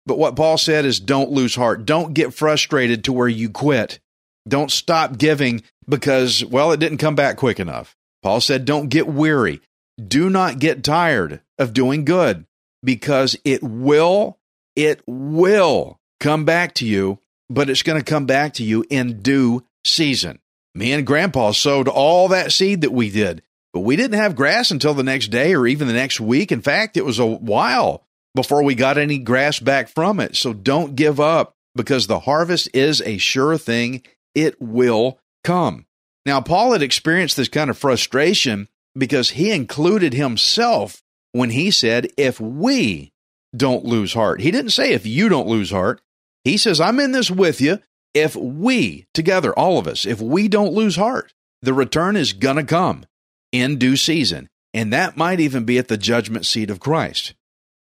But 0.05 0.17
what 0.17 0.35
Paul 0.35 0.57
said 0.57 0.85
is 0.85 0.99
don't 0.99 1.31
lose 1.31 1.55
heart. 1.55 1.85
Don't 1.85 2.13
get 2.13 2.33
frustrated 2.33 3.03
to 3.03 3.13
where 3.13 3.27
you 3.27 3.49
quit. 3.49 3.99
Don't 4.47 4.71
stop 4.71 5.17
giving 5.17 5.63
because, 5.87 6.43
well, 6.43 6.71
it 6.71 6.79
didn't 6.79 6.97
come 6.97 7.15
back 7.15 7.37
quick 7.37 7.59
enough. 7.59 7.95
Paul 8.23 8.41
said, 8.41 8.65
don't 8.65 8.89
get 8.89 9.07
weary. 9.07 9.61
Do 10.01 10.29
not 10.29 10.59
get 10.59 10.83
tired 10.83 11.41
of 11.57 11.73
doing 11.73 12.05
good 12.05 12.45
because 12.83 13.35
it 13.43 13.61
will, 13.61 14.39
it 14.75 15.01
will 15.05 15.99
come 16.19 16.45
back 16.45 16.73
to 16.75 16.85
you, 16.85 17.19
but 17.49 17.69
it's 17.69 17.83
going 17.83 17.99
to 17.99 18.09
come 18.09 18.25
back 18.25 18.53
to 18.53 18.63
you 18.63 18.85
in 18.89 19.21
due 19.21 19.63
season. 19.85 20.39
Me 20.73 20.93
and 20.93 21.05
grandpa 21.05 21.51
sowed 21.51 21.87
all 21.87 22.29
that 22.29 22.51
seed 22.51 22.81
that 22.81 22.91
we 22.91 23.09
did, 23.09 23.43
but 23.73 23.81
we 23.81 23.95
didn't 23.95 24.19
have 24.19 24.35
grass 24.35 24.71
until 24.71 24.93
the 24.93 25.03
next 25.03 25.27
day 25.27 25.53
or 25.53 25.67
even 25.67 25.87
the 25.87 25.93
next 25.93 26.19
week. 26.19 26.51
In 26.51 26.61
fact, 26.61 26.95
it 26.95 27.05
was 27.05 27.19
a 27.19 27.25
while 27.25 28.05
before 28.33 28.63
we 28.63 28.75
got 28.75 28.97
any 28.97 29.17
grass 29.17 29.59
back 29.59 29.89
from 29.89 30.19
it. 30.19 30.35
So 30.35 30.53
don't 30.53 30.95
give 30.95 31.19
up 31.19 31.53
because 31.75 32.07
the 32.07 32.21
harvest 32.21 32.69
is 32.73 33.01
a 33.01 33.17
sure 33.17 33.57
thing. 33.57 34.03
It 34.35 34.61
will 34.61 35.19
come. 35.43 35.85
Now, 36.25 36.41
Paul 36.41 36.73
had 36.73 36.83
experienced 36.83 37.37
this 37.37 37.49
kind 37.49 37.69
of 37.69 37.77
frustration 37.77 38.67
because 38.95 39.31
he 39.31 39.51
included 39.51 40.13
himself 40.13 41.01
when 41.31 41.51
he 41.51 41.71
said, 41.71 42.09
if 42.17 42.39
we 42.39 43.11
don't 43.55 43.85
lose 43.85 44.13
heart. 44.13 44.41
He 44.41 44.51
didn't 44.51 44.71
say 44.71 44.93
if 44.93 45.05
you 45.05 45.29
don't 45.29 45.47
lose 45.47 45.71
heart. 45.71 46.01
He 46.43 46.57
says, 46.57 46.79
I'm 46.79 46.99
in 46.99 47.11
this 47.11 47.29
with 47.29 47.61
you. 47.61 47.79
If 48.13 48.35
we, 48.35 49.07
together, 49.13 49.53
all 49.53 49.77
of 49.77 49.87
us, 49.87 50.05
if 50.05 50.19
we 50.19 50.47
don't 50.47 50.73
lose 50.73 50.95
heart, 50.95 51.33
the 51.61 51.73
return 51.73 52.15
is 52.15 52.33
going 52.33 52.57
to 52.57 52.63
come 52.63 53.05
in 53.51 53.77
due 53.77 53.95
season. 53.95 54.49
And 54.73 54.91
that 54.91 55.17
might 55.17 55.39
even 55.39 55.65
be 55.65 55.77
at 55.77 55.87
the 55.87 55.97
judgment 55.97 56.45
seat 56.45 56.69
of 56.69 56.79
Christ. 56.79 57.33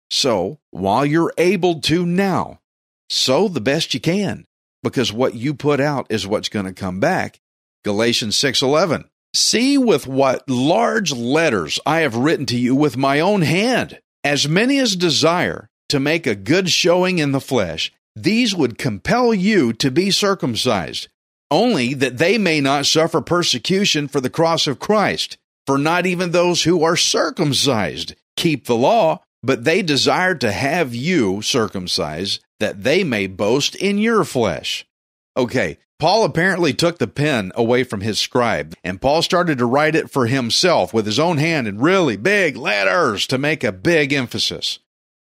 So, 0.09 0.59
while 0.71 1.05
you're 1.05 1.33
able 1.37 1.81
to 1.81 2.05
now, 2.05 2.59
sow 3.09 3.47
the 3.47 3.61
best 3.61 3.93
you 3.93 3.99
can, 3.99 4.45
because 4.89 5.11
what 5.13 5.35
you 5.35 5.53
put 5.53 5.79
out 5.79 6.07
is 6.09 6.27
what's 6.27 6.49
going 6.49 6.65
to 6.65 6.73
come 6.73 6.99
back. 6.99 7.39
Galatians 7.83 8.35
6:11. 8.37 9.05
See 9.33 9.77
with 9.77 10.07
what 10.07 10.49
large 10.49 11.11
letters 11.11 11.79
I 11.85 11.99
have 11.99 12.15
written 12.15 12.45
to 12.47 12.57
you 12.57 12.75
with 12.75 12.97
my 12.97 13.19
own 13.19 13.41
hand. 13.41 13.99
As 14.23 14.47
many 14.47 14.79
as 14.79 14.95
desire 14.95 15.69
to 15.89 15.99
make 15.99 16.25
a 16.25 16.35
good 16.35 16.69
showing 16.69 17.19
in 17.19 17.31
the 17.31 17.41
flesh, 17.41 17.91
these 18.15 18.55
would 18.55 18.77
compel 18.77 19.33
you 19.33 19.73
to 19.73 19.91
be 19.91 20.09
circumcised, 20.09 21.07
only 21.51 21.93
that 21.93 22.17
they 22.17 22.37
may 22.37 22.59
not 22.59 22.85
suffer 22.85 23.21
persecution 23.21 24.07
for 24.07 24.19
the 24.19 24.29
cross 24.29 24.67
of 24.67 24.79
Christ. 24.79 25.37
For 25.65 25.77
not 25.77 26.05
even 26.05 26.31
those 26.31 26.63
who 26.63 26.83
are 26.83 26.95
circumcised 26.95 28.15
keep 28.37 28.65
the 28.65 28.75
law, 28.75 29.21
but 29.43 29.63
they 29.63 29.81
desire 29.81 30.35
to 30.35 30.51
have 30.51 30.93
you 30.95 31.41
circumcised, 31.41 32.41
that 32.59 32.83
they 32.83 33.03
may 33.03 33.27
boast 33.27 33.75
in 33.75 33.97
your 33.97 34.23
flesh. 34.23 34.85
Okay, 35.35 35.77
Paul 35.99 36.25
apparently 36.25 36.73
took 36.73 36.99
the 36.99 37.07
pen 37.07 37.51
away 37.55 37.83
from 37.83 38.01
his 38.01 38.19
scribe, 38.19 38.75
and 38.83 39.01
Paul 39.01 39.21
started 39.21 39.57
to 39.57 39.65
write 39.65 39.95
it 39.95 40.11
for 40.11 40.27
himself 40.27 40.93
with 40.93 41.05
his 41.05 41.19
own 41.19 41.37
hand 41.37 41.67
in 41.67 41.79
really 41.79 42.17
big 42.17 42.55
letters 42.55 43.25
to 43.27 43.37
make 43.37 43.63
a 43.63 43.71
big 43.71 44.13
emphasis. 44.13 44.79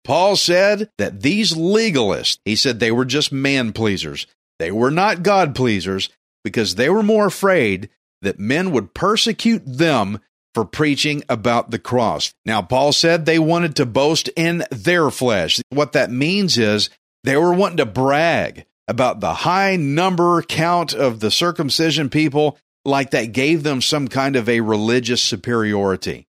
Paul 0.03 0.35
said 0.35 0.89
that 0.97 1.21
these 1.21 1.53
legalists, 1.53 2.37
he 2.45 2.55
said 2.55 2.79
they 2.79 2.91
were 2.91 3.05
just 3.05 3.31
man 3.31 3.73
pleasers. 3.73 4.27
They 4.59 4.71
were 4.71 4.91
not 4.91 5.23
God 5.23 5.55
pleasers 5.55 6.09
because 6.43 6.75
they 6.75 6.89
were 6.89 7.03
more 7.03 7.25
afraid 7.25 7.89
that 8.21 8.39
men 8.39 8.71
would 8.71 8.93
persecute 8.93 9.63
them 9.65 10.19
for 10.55 10.65
preaching 10.65 11.21
about 11.29 11.69
the 11.69 11.77
cross. 11.77 12.33
Now, 12.45 12.63
Paul 12.63 12.93
said 12.93 13.25
they 13.25 13.37
wanted 13.37 13.75
to 13.75 13.85
boast 13.85 14.29
in 14.35 14.63
their 14.71 15.11
flesh. 15.11 15.61
What 15.69 15.91
that 15.91 16.09
means 16.09 16.57
is 16.57 16.89
they 17.23 17.37
were 17.37 17.53
wanting 17.53 17.77
to 17.77 17.85
brag 17.85 18.65
about 18.87 19.19
the 19.19 19.33
high 19.33 19.75
number 19.75 20.41
count 20.41 20.93
of 20.93 21.19
the 21.19 21.29
circumcision 21.29 22.09
people, 22.09 22.57
like 22.85 23.11
that 23.11 23.33
gave 23.33 23.63
them 23.63 23.81
some 23.81 24.07
kind 24.07 24.35
of 24.35 24.47
a 24.47 24.61
religious 24.61 25.21
superiority. 25.21 26.25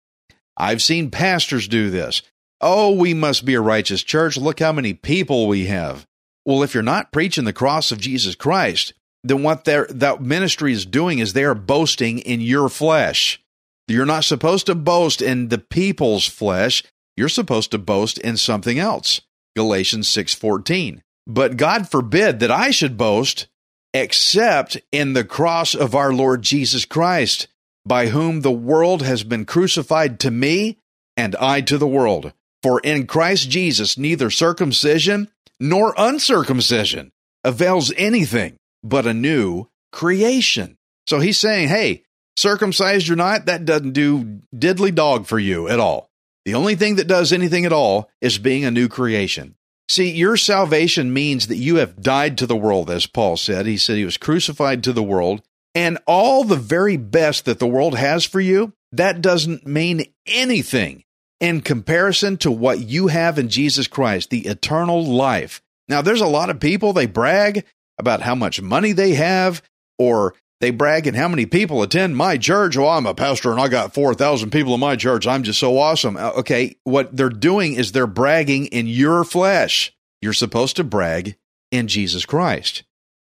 I've 0.56 0.82
seen 0.82 1.10
pastors 1.10 1.66
do 1.66 1.90
this. 1.90 2.22
Oh, 2.60 2.92
we 2.92 3.14
must 3.14 3.46
be 3.46 3.54
a 3.54 3.60
righteous 3.60 4.02
church. 4.02 4.36
Look 4.36 4.60
how 4.60 4.72
many 4.72 4.92
people 4.92 5.48
we 5.48 5.66
have. 5.66 6.06
Well, 6.44 6.62
if 6.62 6.74
you're 6.74 6.82
not 6.82 7.12
preaching 7.12 7.44
the 7.44 7.52
cross 7.52 7.90
of 7.90 8.00
Jesus 8.00 8.34
Christ, 8.34 8.92
then 9.22 9.42
what 9.42 9.64
that 9.64 10.18
ministry 10.20 10.72
is 10.72 10.84
doing 10.84 11.20
is 11.20 11.32
they 11.32 11.44
are 11.44 11.54
boasting 11.54 12.18
in 12.18 12.40
your 12.40 12.68
flesh. 12.68 13.42
You're 13.90 14.06
not 14.06 14.24
supposed 14.24 14.66
to 14.66 14.74
boast 14.74 15.20
in 15.20 15.48
the 15.48 15.58
people's 15.58 16.26
flesh. 16.26 16.84
You're 17.16 17.28
supposed 17.28 17.72
to 17.72 17.78
boast 17.78 18.18
in 18.18 18.36
something 18.36 18.78
else. 18.78 19.20
Galatians 19.56 20.08
6:14. 20.08 21.02
But 21.26 21.56
God 21.56 21.90
forbid 21.90 22.40
that 22.40 22.50
I 22.50 22.70
should 22.70 22.96
boast 22.96 23.48
except 23.92 24.78
in 24.92 25.14
the 25.14 25.24
cross 25.24 25.74
of 25.74 25.94
our 25.94 26.12
Lord 26.12 26.42
Jesus 26.42 26.84
Christ, 26.84 27.48
by 27.84 28.08
whom 28.08 28.40
the 28.40 28.52
world 28.52 29.02
has 29.02 29.24
been 29.24 29.44
crucified 29.44 30.20
to 30.20 30.30
me 30.30 30.78
and 31.16 31.34
I 31.36 31.60
to 31.62 31.76
the 31.76 31.88
world. 31.88 32.32
For 32.62 32.80
in 32.80 33.06
Christ 33.06 33.50
Jesus 33.50 33.98
neither 33.98 34.30
circumcision 34.30 35.28
nor 35.58 35.94
uncircumcision 35.96 37.10
avails 37.42 37.92
anything 37.96 38.56
but 38.84 39.06
a 39.06 39.14
new 39.14 39.66
creation. 39.92 40.76
So 41.06 41.18
he's 41.18 41.38
saying, 41.38 41.68
hey, 41.68 42.04
circumcised 42.36 43.10
or 43.10 43.16
not, 43.16 43.46
that 43.46 43.64
doesn't 43.64 43.92
do 43.92 44.40
diddly 44.54 44.94
dog 44.94 45.26
for 45.26 45.38
you 45.38 45.68
at 45.68 45.80
all. 45.80 46.10
The 46.44 46.54
only 46.54 46.74
thing 46.74 46.96
that 46.96 47.06
does 47.06 47.32
anything 47.32 47.64
at 47.66 47.72
all 47.72 48.10
is 48.20 48.38
being 48.38 48.64
a 48.64 48.70
new 48.70 48.88
creation. 48.88 49.56
See, 49.88 50.10
your 50.10 50.36
salvation 50.36 51.12
means 51.12 51.48
that 51.48 51.56
you 51.56 51.76
have 51.76 52.00
died 52.00 52.38
to 52.38 52.46
the 52.46 52.56
world, 52.56 52.90
as 52.90 53.06
Paul 53.06 53.36
said. 53.36 53.66
He 53.66 53.76
said 53.76 53.96
he 53.96 54.04
was 54.04 54.16
crucified 54.16 54.84
to 54.84 54.92
the 54.92 55.02
world. 55.02 55.42
And 55.74 55.98
all 56.06 56.44
the 56.44 56.56
very 56.56 56.96
best 56.96 57.44
that 57.44 57.58
the 57.58 57.66
world 57.66 57.96
has 57.96 58.24
for 58.24 58.40
you, 58.40 58.72
that 58.92 59.20
doesn't 59.20 59.66
mean 59.66 60.04
anything 60.26 61.04
in 61.40 61.60
comparison 61.60 62.36
to 62.38 62.50
what 62.50 62.80
you 62.80 63.08
have 63.08 63.38
in 63.38 63.48
Jesus 63.48 63.86
Christ, 63.86 64.30
the 64.30 64.46
eternal 64.46 65.04
life. 65.04 65.62
Now, 65.88 66.02
there's 66.02 66.20
a 66.20 66.26
lot 66.26 66.50
of 66.50 66.60
people, 66.60 66.92
they 66.92 67.06
brag 67.06 67.64
about 67.98 68.22
how 68.22 68.34
much 68.34 68.62
money 68.62 68.92
they 68.92 69.14
have 69.14 69.62
or 69.98 70.34
they 70.60 70.70
brag 70.70 71.06
and 71.06 71.16
how 71.16 71.28
many 71.28 71.46
people 71.46 71.82
attend 71.82 72.16
my 72.16 72.36
church. 72.36 72.76
Oh, 72.76 72.86
I'm 72.86 73.06
a 73.06 73.14
pastor 73.14 73.50
and 73.50 73.60
I 73.60 73.68
got 73.68 73.94
4,000 73.94 74.50
people 74.50 74.74
in 74.74 74.80
my 74.80 74.94
church. 74.94 75.26
I'm 75.26 75.42
just 75.42 75.58
so 75.58 75.78
awesome. 75.78 76.16
Uh, 76.16 76.32
okay. 76.36 76.76
What 76.84 77.16
they're 77.16 77.30
doing 77.30 77.74
is 77.74 77.92
they're 77.92 78.06
bragging 78.06 78.66
in 78.66 78.86
your 78.86 79.24
flesh. 79.24 79.92
You're 80.20 80.34
supposed 80.34 80.76
to 80.76 80.84
brag 80.84 81.36
in 81.70 81.88
Jesus 81.88 82.26
Christ. 82.26 82.82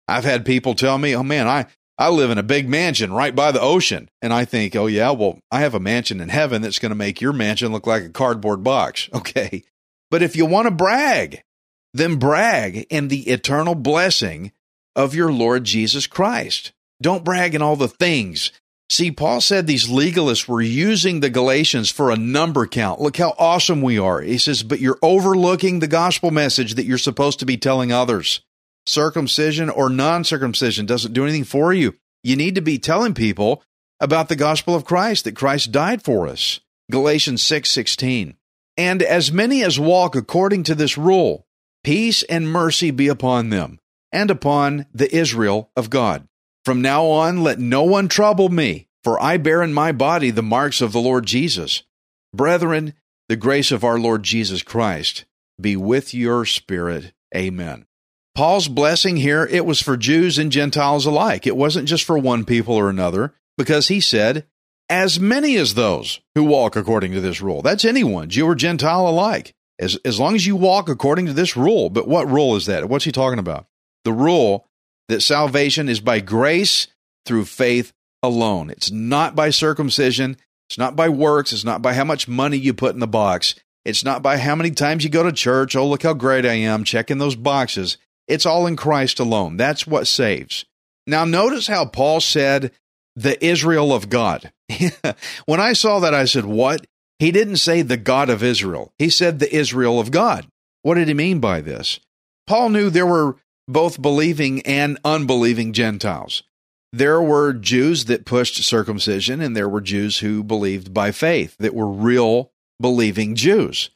I've 0.09 0.25
had 0.25 0.45
people 0.45 0.75
tell 0.75 0.97
me, 0.97 1.15
oh 1.15 1.23
man, 1.23 1.47
I, 1.47 1.67
I 1.97 2.09
live 2.09 2.31
in 2.31 2.37
a 2.37 2.43
big 2.43 2.67
mansion 2.67 3.13
right 3.13 3.33
by 3.33 3.53
the 3.53 3.61
ocean. 3.61 4.09
And 4.21 4.33
I 4.33 4.43
think, 4.43 4.75
oh 4.75 4.87
yeah, 4.87 5.11
well, 5.11 5.39
I 5.49 5.61
have 5.61 5.73
a 5.73 5.79
mansion 5.79 6.19
in 6.19 6.27
heaven 6.27 6.61
that's 6.61 6.79
going 6.79 6.89
to 6.89 6.95
make 6.95 7.21
your 7.21 7.33
mansion 7.33 7.71
look 7.71 7.87
like 7.87 8.03
a 8.03 8.09
cardboard 8.09 8.63
box. 8.63 9.09
Okay. 9.21 9.63
But 10.09 10.21
if 10.21 10.35
you 10.35 10.45
want 10.45 10.65
to 10.65 10.71
brag, 10.71 11.41
then 11.93 12.17
brag 12.17 12.85
in 12.89 13.07
the 13.07 13.29
eternal 13.29 13.75
blessing 13.75 14.51
of 14.93 15.15
your 15.15 15.31
Lord 15.31 15.63
Jesus 15.63 16.05
Christ. 16.05 16.73
Don't 17.01 17.25
brag 17.25 17.55
in 17.55 17.61
all 17.61 17.75
the 17.75 17.87
things. 17.87 18.51
See, 18.89 19.09
Paul 19.09 19.39
said 19.39 19.67
these 19.67 19.87
legalists 19.87 20.47
were 20.47 20.61
using 20.61 21.21
the 21.21 21.29
Galatians 21.29 21.89
for 21.89 22.11
a 22.11 22.17
number 22.17 22.67
count. 22.67 22.99
Look 22.99 23.17
how 23.17 23.33
awesome 23.37 23.81
we 23.81 23.97
are. 23.97 24.19
He 24.19 24.37
says, 24.37 24.63
but 24.63 24.81
you're 24.81 24.99
overlooking 25.01 25.79
the 25.79 25.87
gospel 25.87 26.29
message 26.29 26.75
that 26.75 26.85
you're 26.85 26.97
supposed 26.97 27.39
to 27.39 27.45
be 27.45 27.55
telling 27.55 27.91
others. 27.91 28.41
Circumcision 28.85 29.69
or 29.69 29.89
non 29.89 30.23
circumcision 30.23 30.85
doesn't 30.85 31.13
do 31.13 31.23
anything 31.23 31.45
for 31.45 31.71
you. 31.71 31.95
You 32.23 32.35
need 32.35 32.55
to 32.55 32.61
be 32.61 32.77
telling 32.77 33.13
people 33.13 33.63
about 34.01 34.27
the 34.27 34.35
gospel 34.35 34.75
of 34.75 34.83
Christ, 34.83 35.23
that 35.23 35.35
Christ 35.35 35.71
died 35.71 36.03
for 36.03 36.27
us. 36.27 36.59
Galatians 36.91 37.41
6 37.43 37.69
16. 37.69 38.35
And 38.75 39.01
as 39.01 39.31
many 39.31 39.63
as 39.63 39.79
walk 39.79 40.15
according 40.15 40.63
to 40.63 40.75
this 40.75 40.97
rule, 40.97 41.45
peace 41.83 42.23
and 42.23 42.51
mercy 42.51 42.91
be 42.91 43.07
upon 43.07 43.49
them 43.49 43.79
and 44.11 44.29
upon 44.29 44.87
the 44.93 45.15
Israel 45.15 45.71
of 45.75 45.89
God. 45.89 46.27
From 46.63 46.81
now 46.81 47.05
on, 47.05 47.43
let 47.43 47.59
no 47.59 47.83
one 47.83 48.07
trouble 48.07 48.49
me, 48.49 48.87
for 49.03 49.21
I 49.21 49.37
bear 49.37 49.63
in 49.63 49.73
my 49.73 49.91
body 49.91 50.29
the 50.29 50.43
marks 50.43 50.81
of 50.81 50.91
the 50.91 51.01
Lord 51.01 51.25
Jesus. 51.25 51.83
Brethren, 52.33 52.93
the 53.29 53.35
grace 53.35 53.71
of 53.71 53.83
our 53.83 53.99
Lord 53.99 54.23
Jesus 54.23 54.61
Christ 54.61 55.25
be 55.59 55.75
with 55.75 56.13
your 56.13 56.45
spirit. 56.45 57.13
Amen. 57.35 57.85
Paul's 58.35 58.67
blessing 58.67 59.17
here, 59.17 59.47
it 59.51 59.65
was 59.65 59.81
for 59.81 59.97
Jews 59.97 60.37
and 60.37 60.51
Gentiles 60.51 61.05
alike. 61.05 61.45
It 61.45 61.57
wasn't 61.57 61.87
just 61.87 62.03
for 62.03 62.17
one 62.17 62.45
people 62.45 62.75
or 62.75 62.89
another, 62.89 63.33
because 63.57 63.89
he 63.89 63.99
said, 63.99 64.45
as 64.89 65.19
many 65.19 65.55
as 65.57 65.73
those 65.73 66.19
who 66.35 66.43
walk 66.43 66.75
according 66.75 67.11
to 67.13 67.21
this 67.21 67.41
rule. 67.41 67.61
That's 67.61 67.85
anyone, 67.85 68.29
Jew 68.29 68.45
or 68.45 68.55
Gentile 68.55 69.07
alike. 69.07 69.53
As, 69.79 69.97
as 70.05 70.19
long 70.19 70.35
as 70.35 70.45
you 70.45 70.55
walk 70.55 70.89
according 70.89 71.25
to 71.25 71.33
this 71.33 71.57
rule. 71.57 71.89
But 71.89 72.07
what 72.07 72.29
rule 72.29 72.55
is 72.55 72.67
that? 72.67 72.87
What's 72.87 73.05
he 73.05 73.11
talking 73.11 73.39
about? 73.39 73.65
The 74.03 74.13
rule 74.13 74.67
that 75.09 75.21
salvation 75.21 75.89
is 75.89 75.99
by 75.99 76.19
grace 76.19 76.87
through 77.25 77.45
faith 77.45 77.93
alone. 78.23 78.69
It's 78.69 78.91
not 78.91 79.35
by 79.35 79.49
circumcision. 79.49 80.37
It's 80.69 80.77
not 80.77 80.95
by 80.95 81.09
works. 81.09 81.51
It's 81.51 81.65
not 81.65 81.81
by 81.81 81.93
how 81.93 82.03
much 82.03 82.27
money 82.27 82.57
you 82.57 82.73
put 82.73 82.93
in 82.93 82.99
the 82.99 83.07
box. 83.07 83.55
It's 83.83 84.05
not 84.05 84.21
by 84.21 84.37
how 84.37 84.55
many 84.55 84.71
times 84.71 85.03
you 85.03 85.09
go 85.09 85.23
to 85.23 85.31
church. 85.31 85.75
Oh, 85.75 85.87
look 85.87 86.03
how 86.03 86.13
great 86.13 86.45
I 86.45 86.53
am, 86.53 86.83
checking 86.83 87.17
those 87.17 87.35
boxes. 87.35 87.97
It's 88.27 88.45
all 88.45 88.67
in 88.67 88.75
Christ 88.75 89.19
alone. 89.19 89.57
That's 89.57 89.87
what 89.87 90.07
saves. 90.07 90.65
Now, 91.07 91.25
notice 91.25 91.67
how 91.67 91.85
Paul 91.85 92.21
said 92.21 92.71
the 93.15 93.43
Israel 93.43 93.91
of 93.91 94.09
God. 94.09 94.51
when 95.45 95.59
I 95.59 95.73
saw 95.73 95.99
that, 95.99 96.13
I 96.13 96.25
said, 96.25 96.45
What? 96.45 96.85
He 97.19 97.31
didn't 97.31 97.57
say 97.57 97.81
the 97.81 97.97
God 97.97 98.29
of 98.29 98.41
Israel. 98.41 98.93
He 98.97 99.09
said 99.09 99.39
the 99.39 99.53
Israel 99.53 99.99
of 99.99 100.09
God. 100.09 100.47
What 100.81 100.95
did 100.95 101.07
he 101.07 101.13
mean 101.13 101.39
by 101.39 101.61
this? 101.61 101.99
Paul 102.47 102.69
knew 102.69 102.89
there 102.89 103.05
were 103.05 103.35
both 103.71 104.01
believing 104.01 104.61
and 104.63 104.97
unbelieving 105.03 105.73
Gentiles. 105.73 106.43
There 106.93 107.21
were 107.21 107.53
Jews 107.53 108.05
that 108.05 108.25
pushed 108.25 108.61
circumcision, 108.63 109.41
and 109.41 109.55
there 109.55 109.69
were 109.69 109.81
Jews 109.81 110.19
who 110.19 110.43
believed 110.43 110.93
by 110.93 111.11
faith, 111.11 111.55
that 111.59 111.73
were 111.73 111.89
real 111.89 112.51
believing 112.81 113.35
Jews. 113.35 113.91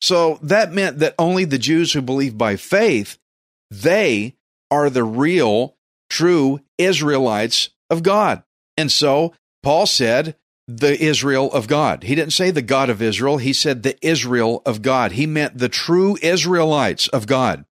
So 0.00 0.38
that 0.42 0.72
meant 0.72 0.98
that 0.98 1.14
only 1.18 1.46
the 1.46 1.58
Jews 1.58 1.92
who 1.92 2.02
believe 2.02 2.36
by 2.36 2.56
faith, 2.56 3.18
they 3.70 4.36
are 4.70 4.90
the 4.90 5.04
real, 5.04 5.76
true 6.10 6.60
Israelites 6.76 7.70
of 7.88 8.02
God. 8.02 8.42
And 8.76 8.92
so 8.92 9.32
Paul 9.62 9.86
said, 9.86 10.36
the 10.66 11.02
Israel 11.02 11.52
of 11.52 11.66
God. 11.66 12.04
He 12.04 12.14
didn't 12.14 12.32
say 12.32 12.50
the 12.50 12.62
God 12.62 12.88
of 12.88 13.02
Israel. 13.02 13.36
He 13.36 13.52
said 13.52 13.82
the 13.82 13.96
Israel 14.06 14.62
of 14.64 14.82
God. 14.82 15.12
He 15.12 15.26
meant 15.26 15.58
the 15.58 15.68
true 15.68 16.16
Israelites 16.22 17.08
of 17.08 17.26
God. 17.26 17.64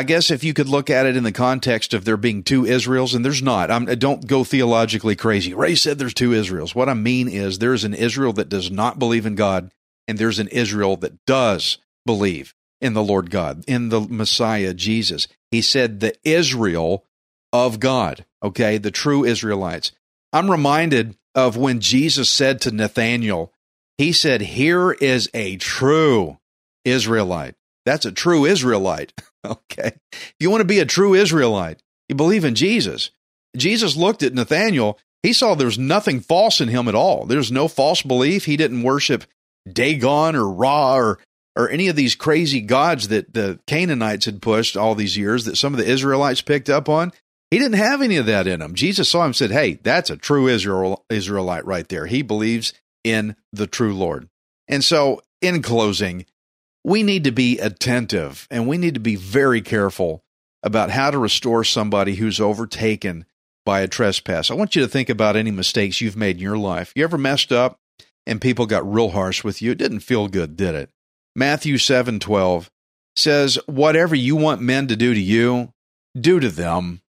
I 0.00 0.02
guess 0.02 0.30
if 0.30 0.42
you 0.42 0.54
could 0.54 0.70
look 0.70 0.88
at 0.88 1.04
it 1.04 1.14
in 1.14 1.24
the 1.24 1.30
context 1.30 1.92
of 1.92 2.06
there 2.06 2.16
being 2.16 2.42
two 2.42 2.64
Israels, 2.64 3.12
and 3.12 3.22
there's 3.22 3.42
not, 3.42 3.70
I'm, 3.70 3.84
don't 3.84 4.26
go 4.26 4.44
theologically 4.44 5.14
crazy. 5.14 5.52
Ray 5.52 5.74
said 5.74 5.98
there's 5.98 6.14
two 6.14 6.32
Israels. 6.32 6.74
What 6.74 6.88
I 6.88 6.94
mean 6.94 7.28
is 7.28 7.58
there's 7.58 7.84
an 7.84 7.92
Israel 7.92 8.32
that 8.32 8.48
does 8.48 8.70
not 8.70 8.98
believe 8.98 9.26
in 9.26 9.34
God, 9.34 9.70
and 10.08 10.16
there's 10.16 10.38
an 10.38 10.48
Israel 10.48 10.96
that 10.96 11.22
does 11.26 11.76
believe 12.06 12.54
in 12.80 12.94
the 12.94 13.02
Lord 13.02 13.30
God, 13.30 13.62
in 13.66 13.90
the 13.90 14.00
Messiah, 14.00 14.72
Jesus. 14.72 15.28
He 15.50 15.60
said 15.60 16.00
the 16.00 16.14
Israel 16.24 17.04
of 17.52 17.78
God, 17.78 18.24
okay, 18.42 18.78
the 18.78 18.90
true 18.90 19.22
Israelites. 19.22 19.92
I'm 20.32 20.50
reminded 20.50 21.14
of 21.34 21.58
when 21.58 21.78
Jesus 21.78 22.30
said 22.30 22.62
to 22.62 22.70
Nathanael, 22.70 23.52
He 23.98 24.12
said, 24.12 24.40
Here 24.40 24.92
is 24.92 25.28
a 25.34 25.58
true 25.58 26.38
Israelite. 26.86 27.54
That's 27.84 28.06
a 28.06 28.12
true 28.12 28.46
Israelite. 28.46 29.12
okay. 29.46 29.92
If 30.12 30.34
you 30.38 30.50
want 30.50 30.60
to 30.60 30.66
be 30.66 30.80
a 30.80 30.86
true 30.86 31.14
Israelite, 31.14 31.82
you 32.08 32.14
believe 32.14 32.44
in 32.44 32.54
Jesus. 32.54 33.10
Jesus 33.56 33.96
looked 33.96 34.22
at 34.22 34.34
Nathanael. 34.34 34.98
He 35.22 35.32
saw 35.32 35.54
there's 35.54 35.78
nothing 35.78 36.20
false 36.20 36.60
in 36.60 36.68
him 36.68 36.88
at 36.88 36.94
all. 36.94 37.26
There's 37.26 37.52
no 37.52 37.68
false 37.68 38.02
belief. 38.02 38.44
He 38.44 38.56
didn't 38.56 38.82
worship 38.82 39.24
Dagon 39.70 40.34
or 40.34 40.48
Ra 40.48 40.96
or 40.96 41.18
or 41.56 41.68
any 41.68 41.88
of 41.88 41.96
these 41.96 42.14
crazy 42.14 42.60
gods 42.60 43.08
that 43.08 43.34
the 43.34 43.58
Canaanites 43.66 44.24
had 44.24 44.40
pushed 44.40 44.76
all 44.76 44.94
these 44.94 45.16
years 45.16 45.44
that 45.44 45.56
some 45.56 45.74
of 45.74 45.78
the 45.78 45.90
Israelites 45.90 46.40
picked 46.40 46.70
up 46.70 46.88
on. 46.88 47.12
He 47.50 47.58
didn't 47.58 47.78
have 47.78 48.00
any 48.00 48.16
of 48.16 48.26
that 48.26 48.46
in 48.46 48.62
him. 48.62 48.74
Jesus 48.74 49.08
saw 49.08 49.20
him 49.20 49.26
and 49.26 49.36
said, 49.36 49.50
Hey, 49.50 49.74
that's 49.82 50.10
a 50.10 50.16
true 50.16 50.46
Israel, 50.46 51.04
Israelite 51.10 51.66
right 51.66 51.88
there. 51.88 52.06
He 52.06 52.22
believes 52.22 52.72
in 53.02 53.34
the 53.52 53.66
true 53.66 53.94
Lord. 53.94 54.28
And 54.68 54.84
so, 54.84 55.22
in 55.42 55.62
closing, 55.62 56.26
we 56.84 57.02
need 57.02 57.24
to 57.24 57.30
be 57.30 57.58
attentive 57.58 58.46
and 58.50 58.66
we 58.66 58.78
need 58.78 58.94
to 58.94 59.00
be 59.00 59.16
very 59.16 59.60
careful 59.60 60.24
about 60.62 60.90
how 60.90 61.10
to 61.10 61.18
restore 61.18 61.64
somebody 61.64 62.14
who's 62.14 62.40
overtaken 62.40 63.24
by 63.64 63.80
a 63.80 63.88
trespass. 63.88 64.50
I 64.50 64.54
want 64.54 64.74
you 64.74 64.82
to 64.82 64.88
think 64.88 65.08
about 65.08 65.36
any 65.36 65.50
mistakes 65.50 66.00
you've 66.00 66.16
made 66.16 66.36
in 66.36 66.42
your 66.42 66.58
life. 66.58 66.92
You 66.94 67.04
ever 67.04 67.18
messed 67.18 67.52
up 67.52 67.78
and 68.26 68.40
people 68.40 68.66
got 68.66 68.90
real 68.90 69.10
harsh 69.10 69.44
with 69.44 69.62
you? 69.62 69.72
It 69.72 69.78
didn't 69.78 70.00
feel 70.00 70.28
good, 70.28 70.56
did 70.56 70.74
it? 70.74 70.90
Matthew 71.34 71.78
7:12 71.78 72.70
says, 73.16 73.58
"Whatever 73.66 74.14
you 74.14 74.36
want 74.36 74.60
men 74.60 74.86
to 74.88 74.96
do 74.96 75.14
to 75.14 75.20
you, 75.20 75.72
do 76.18 76.40
to 76.40 76.48
them, 76.48 77.02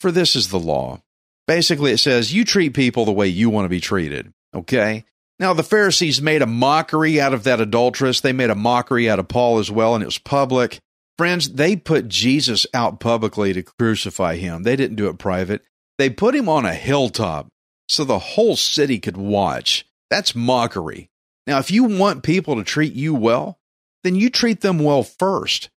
for 0.00 0.10
this 0.10 0.36
is 0.36 0.48
the 0.48 0.60
law." 0.60 1.02
Basically, 1.46 1.92
it 1.92 1.98
says 1.98 2.32
you 2.32 2.44
treat 2.44 2.74
people 2.74 3.04
the 3.04 3.12
way 3.12 3.26
you 3.26 3.50
want 3.50 3.64
to 3.64 3.70
be 3.70 3.80
treated, 3.80 4.32
okay? 4.54 5.04
Now, 5.42 5.54
the 5.54 5.64
Pharisees 5.64 6.22
made 6.22 6.40
a 6.40 6.46
mockery 6.46 7.20
out 7.20 7.34
of 7.34 7.42
that 7.42 7.60
adulteress. 7.60 8.20
They 8.20 8.32
made 8.32 8.50
a 8.50 8.54
mockery 8.54 9.10
out 9.10 9.18
of 9.18 9.26
Paul 9.26 9.58
as 9.58 9.72
well, 9.72 9.96
and 9.96 10.00
it 10.00 10.06
was 10.06 10.18
public. 10.18 10.78
Friends, 11.18 11.54
they 11.54 11.74
put 11.74 12.06
Jesus 12.06 12.64
out 12.72 13.00
publicly 13.00 13.52
to 13.52 13.64
crucify 13.64 14.36
him. 14.36 14.62
They 14.62 14.76
didn't 14.76 14.94
do 14.94 15.08
it 15.08 15.18
private. 15.18 15.64
They 15.98 16.10
put 16.10 16.36
him 16.36 16.48
on 16.48 16.64
a 16.64 16.72
hilltop 16.72 17.48
so 17.88 18.04
the 18.04 18.20
whole 18.20 18.54
city 18.54 19.00
could 19.00 19.16
watch. 19.16 19.84
That's 20.10 20.36
mockery. 20.36 21.10
Now, 21.48 21.58
if 21.58 21.72
you 21.72 21.82
want 21.82 22.22
people 22.22 22.54
to 22.54 22.62
treat 22.62 22.92
you 22.92 23.12
well, 23.12 23.58
then 24.04 24.14
you 24.14 24.30
treat 24.30 24.60
them 24.60 24.78
well 24.78 25.02
first. 25.02 25.70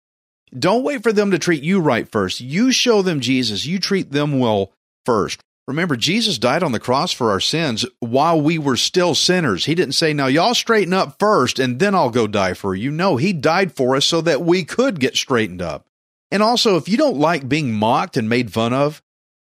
Don't 0.52 0.84
wait 0.84 1.02
for 1.02 1.10
them 1.10 1.30
to 1.30 1.38
treat 1.38 1.62
you 1.62 1.80
right 1.80 2.06
first. 2.12 2.42
You 2.42 2.70
show 2.70 3.00
them 3.00 3.20
Jesus. 3.20 3.64
You 3.64 3.78
treat 3.78 4.12
them 4.12 4.38
well 4.38 4.74
first. 5.06 5.42
Remember, 5.66 5.96
Jesus 5.96 6.36
died 6.36 6.62
on 6.62 6.72
the 6.72 6.80
cross 6.80 7.12
for 7.12 7.30
our 7.30 7.40
sins 7.40 7.86
while 7.98 8.38
we 8.38 8.58
were 8.58 8.76
still 8.76 9.14
sinners. 9.14 9.64
He 9.64 9.74
didn't 9.74 9.94
say, 9.94 10.12
Now, 10.12 10.26
y'all 10.26 10.54
straighten 10.54 10.92
up 10.92 11.18
first 11.18 11.58
and 11.58 11.78
then 11.78 11.94
I'll 11.94 12.10
go 12.10 12.26
die 12.26 12.54
for 12.54 12.74
you. 12.74 12.90
No, 12.90 13.16
He 13.16 13.32
died 13.32 13.74
for 13.74 13.96
us 13.96 14.04
so 14.04 14.20
that 14.20 14.42
we 14.42 14.64
could 14.64 15.00
get 15.00 15.16
straightened 15.16 15.62
up. 15.62 15.86
And 16.30 16.42
also, 16.42 16.76
if 16.76 16.88
you 16.88 16.96
don't 16.96 17.16
like 17.16 17.48
being 17.48 17.72
mocked 17.72 18.16
and 18.16 18.28
made 18.28 18.52
fun 18.52 18.72
of, 18.72 19.02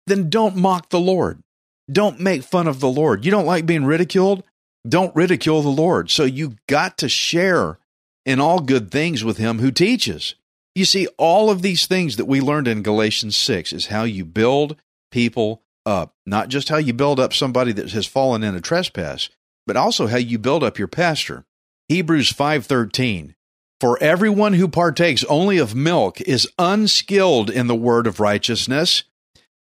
then 0.07 0.29
don't 0.29 0.57
mock 0.57 0.91
the 0.91 1.01
Lord. 1.01 1.43
Don't 1.91 2.21
make 2.21 2.43
fun 2.43 2.67
of 2.67 2.81
the 2.81 2.91
Lord. 2.91 3.25
You 3.25 3.31
don't 3.31 3.47
like 3.47 3.67
being 3.67 3.85
ridiculed? 3.85 4.43
Don't 4.87 5.15
ridicule 5.15 5.63
the 5.63 5.69
Lord. 5.69 6.11
So 6.11 6.25
you 6.25 6.57
got 6.67 6.99
to 6.99 7.09
share 7.09 7.79
in 8.27 8.41
all 8.41 8.61
good 8.61 8.91
things 8.91 9.25
with 9.25 9.39
Him 9.39 9.61
who 9.61 9.71
teaches. 9.71 10.35
You 10.75 10.85
see, 10.85 11.07
all 11.19 11.51
of 11.51 11.63
these 11.63 11.87
things 11.87 12.17
that 12.17 12.25
we 12.25 12.41
learned 12.41 12.69
in 12.69 12.83
Galatians 12.83 13.37
6 13.37 13.73
is 13.73 13.87
how 13.87 14.05
you 14.05 14.25
build 14.25 14.77
people 15.11 15.63
up, 15.87 16.15
not 16.27 16.49
just 16.49 16.69
how 16.69 16.77
you 16.77 16.93
build 16.93 17.19
up 17.19 17.33
somebody 17.33 17.73
that 17.73 17.91
has 17.93 18.07
fallen 18.07 18.43
in 18.43 18.55
a 18.55 18.61
trespass, 18.61 19.29
but 19.67 19.77
also 19.77 20.07
how 20.07 20.17
you 20.17 20.39
build 20.39 20.63
up 20.65 20.79
your 20.79 20.89
pastor. 20.89 21.45
Hebrews 21.89 22.33
5:13 22.33 23.35
For 23.81 24.03
everyone 24.03 24.55
who 24.55 24.69
partakes 24.69 25.25
only 25.25 25.59
of 25.59 25.75
milk 25.75 26.21
is 26.21 26.49
unskilled 26.59 27.51
in 27.51 27.67
the 27.67 27.75
word 27.75 28.07
of 28.07 28.21
righteousness, 28.21 29.05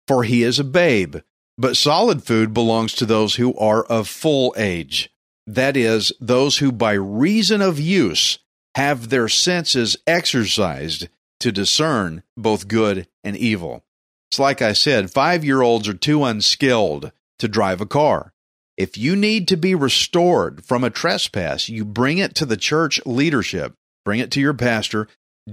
for 0.07 0.23
he 0.23 0.43
is 0.43 0.59
a 0.59 0.63
babe, 0.63 1.17
but 1.57 1.77
solid 1.77 2.23
food 2.23 2.53
belongs 2.53 2.93
to 2.93 3.05
those 3.05 3.35
who 3.35 3.55
are 3.57 3.83
of 3.83 4.07
full 4.07 4.53
age. 4.57 5.09
That 5.47 5.75
is, 5.75 6.11
those 6.19 6.59
who 6.59 6.71
by 6.71 6.93
reason 6.93 7.61
of 7.61 7.79
use 7.79 8.39
have 8.75 9.09
their 9.09 9.27
senses 9.27 9.97
exercised 10.07 11.07
to 11.39 11.51
discern 11.51 12.23
both 12.37 12.67
good 12.67 13.07
and 13.23 13.35
evil. 13.35 13.83
It's 14.31 14.39
like 14.39 14.61
I 14.61 14.71
said, 14.71 15.11
five 15.11 15.43
year 15.43 15.61
olds 15.61 15.89
are 15.89 15.93
too 15.93 16.23
unskilled 16.23 17.11
to 17.39 17.49
drive 17.49 17.81
a 17.81 17.85
car. 17.85 18.31
If 18.77 18.97
you 18.97 19.17
need 19.17 19.49
to 19.49 19.57
be 19.57 19.75
restored 19.75 20.63
from 20.63 20.85
a 20.85 20.89
trespass, 20.89 21.67
you 21.67 21.83
bring 21.83 22.17
it 22.17 22.33
to 22.35 22.45
the 22.45 22.55
church 22.55 23.05
leadership, 23.05 23.73
bring 24.05 24.21
it 24.21 24.31
to 24.31 24.39
your 24.39 24.53
pastor. 24.53 25.09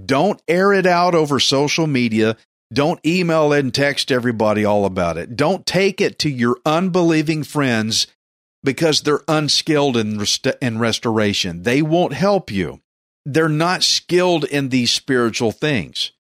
Don't 0.07 0.41
air 0.47 0.73
it 0.73 0.87
out 0.87 1.17
over 1.17 1.41
social 1.41 1.89
media. 1.89 2.37
Don't 2.73 3.05
email 3.05 3.53
and 3.53 3.75
text 3.75 4.13
everybody 4.13 4.65
all 4.65 4.85
about 4.85 5.17
it. 5.17 5.35
Don't 5.35 5.67
take 5.67 6.01
it 6.01 6.21
to 6.21 6.31
your 6.31 6.57
unbelieving 6.65 7.43
friends 7.43 8.07
because 8.63 9.01
they're 9.01 9.25
unskilled 9.27 9.97
in, 9.97 10.19
rest- 10.19 10.47
in 10.63 10.79
restoration. 10.79 11.65
They 11.65 11.83
won't 11.83 12.13
help 12.13 12.53
you. 12.53 12.81
They're 13.27 13.49
not 13.49 13.83
skilled 13.83 14.45
in 14.45 14.69
these 14.69 14.93
spiritual 14.93 15.51
things. 15.51 16.13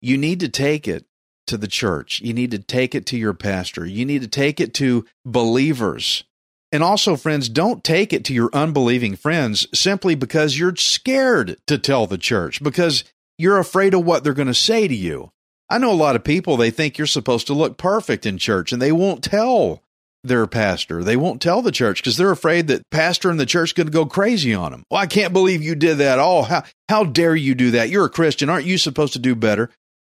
You 0.00 0.16
need 0.16 0.40
to 0.40 0.48
take 0.48 0.88
it 0.88 1.04
to 1.48 1.56
the 1.56 1.68
church. 1.68 2.20
You 2.20 2.32
need 2.32 2.50
to 2.52 2.58
take 2.58 2.94
it 2.94 3.06
to 3.06 3.18
your 3.18 3.34
pastor. 3.34 3.84
You 3.84 4.04
need 4.04 4.22
to 4.22 4.28
take 4.28 4.60
it 4.60 4.74
to 4.74 5.04
believers. 5.24 6.24
And 6.70 6.82
also, 6.82 7.16
friends, 7.16 7.48
don't 7.48 7.82
take 7.82 8.12
it 8.12 8.24
to 8.26 8.34
your 8.34 8.50
unbelieving 8.52 9.16
friends 9.16 9.66
simply 9.72 10.14
because 10.14 10.58
you're 10.58 10.76
scared 10.76 11.56
to 11.66 11.78
tell 11.78 12.06
the 12.06 12.18
church, 12.18 12.62
because 12.62 13.04
you're 13.38 13.58
afraid 13.58 13.94
of 13.94 14.04
what 14.04 14.22
they're 14.22 14.34
going 14.34 14.48
to 14.48 14.54
say 14.54 14.86
to 14.86 14.94
you. 14.94 15.30
I 15.70 15.78
know 15.78 15.92
a 15.92 15.94
lot 15.94 16.16
of 16.16 16.24
people, 16.24 16.56
they 16.56 16.70
think 16.70 16.96
you're 16.96 17.06
supposed 17.06 17.46
to 17.46 17.54
look 17.54 17.78
perfect 17.78 18.26
in 18.26 18.38
church 18.38 18.72
and 18.72 18.80
they 18.80 18.92
won't 18.92 19.22
tell 19.22 19.82
their 20.24 20.46
pastor. 20.46 21.04
They 21.04 21.16
won't 21.16 21.40
tell 21.40 21.62
the 21.62 21.72
church 21.72 22.02
because 22.02 22.16
they're 22.16 22.30
afraid 22.30 22.68
that 22.68 22.82
pastor 22.90 23.30
and 23.30 23.38
the 23.38 23.46
church 23.46 23.74
going 23.74 23.86
to 23.86 23.92
go 23.92 24.06
crazy 24.06 24.54
on 24.54 24.72
them. 24.72 24.82
Well, 24.90 25.00
I 25.00 25.06
can't 25.06 25.32
believe 25.32 25.62
you 25.62 25.74
did 25.74 25.98
that. 25.98 26.18
Oh, 26.18 26.42
how, 26.42 26.64
how 26.88 27.04
dare 27.04 27.36
you 27.36 27.54
do 27.54 27.72
that? 27.72 27.90
You're 27.90 28.06
a 28.06 28.10
Christian. 28.10 28.48
Aren't 28.48 28.66
you 28.66 28.78
supposed 28.78 29.12
to 29.12 29.18
do 29.18 29.34
better? 29.34 29.70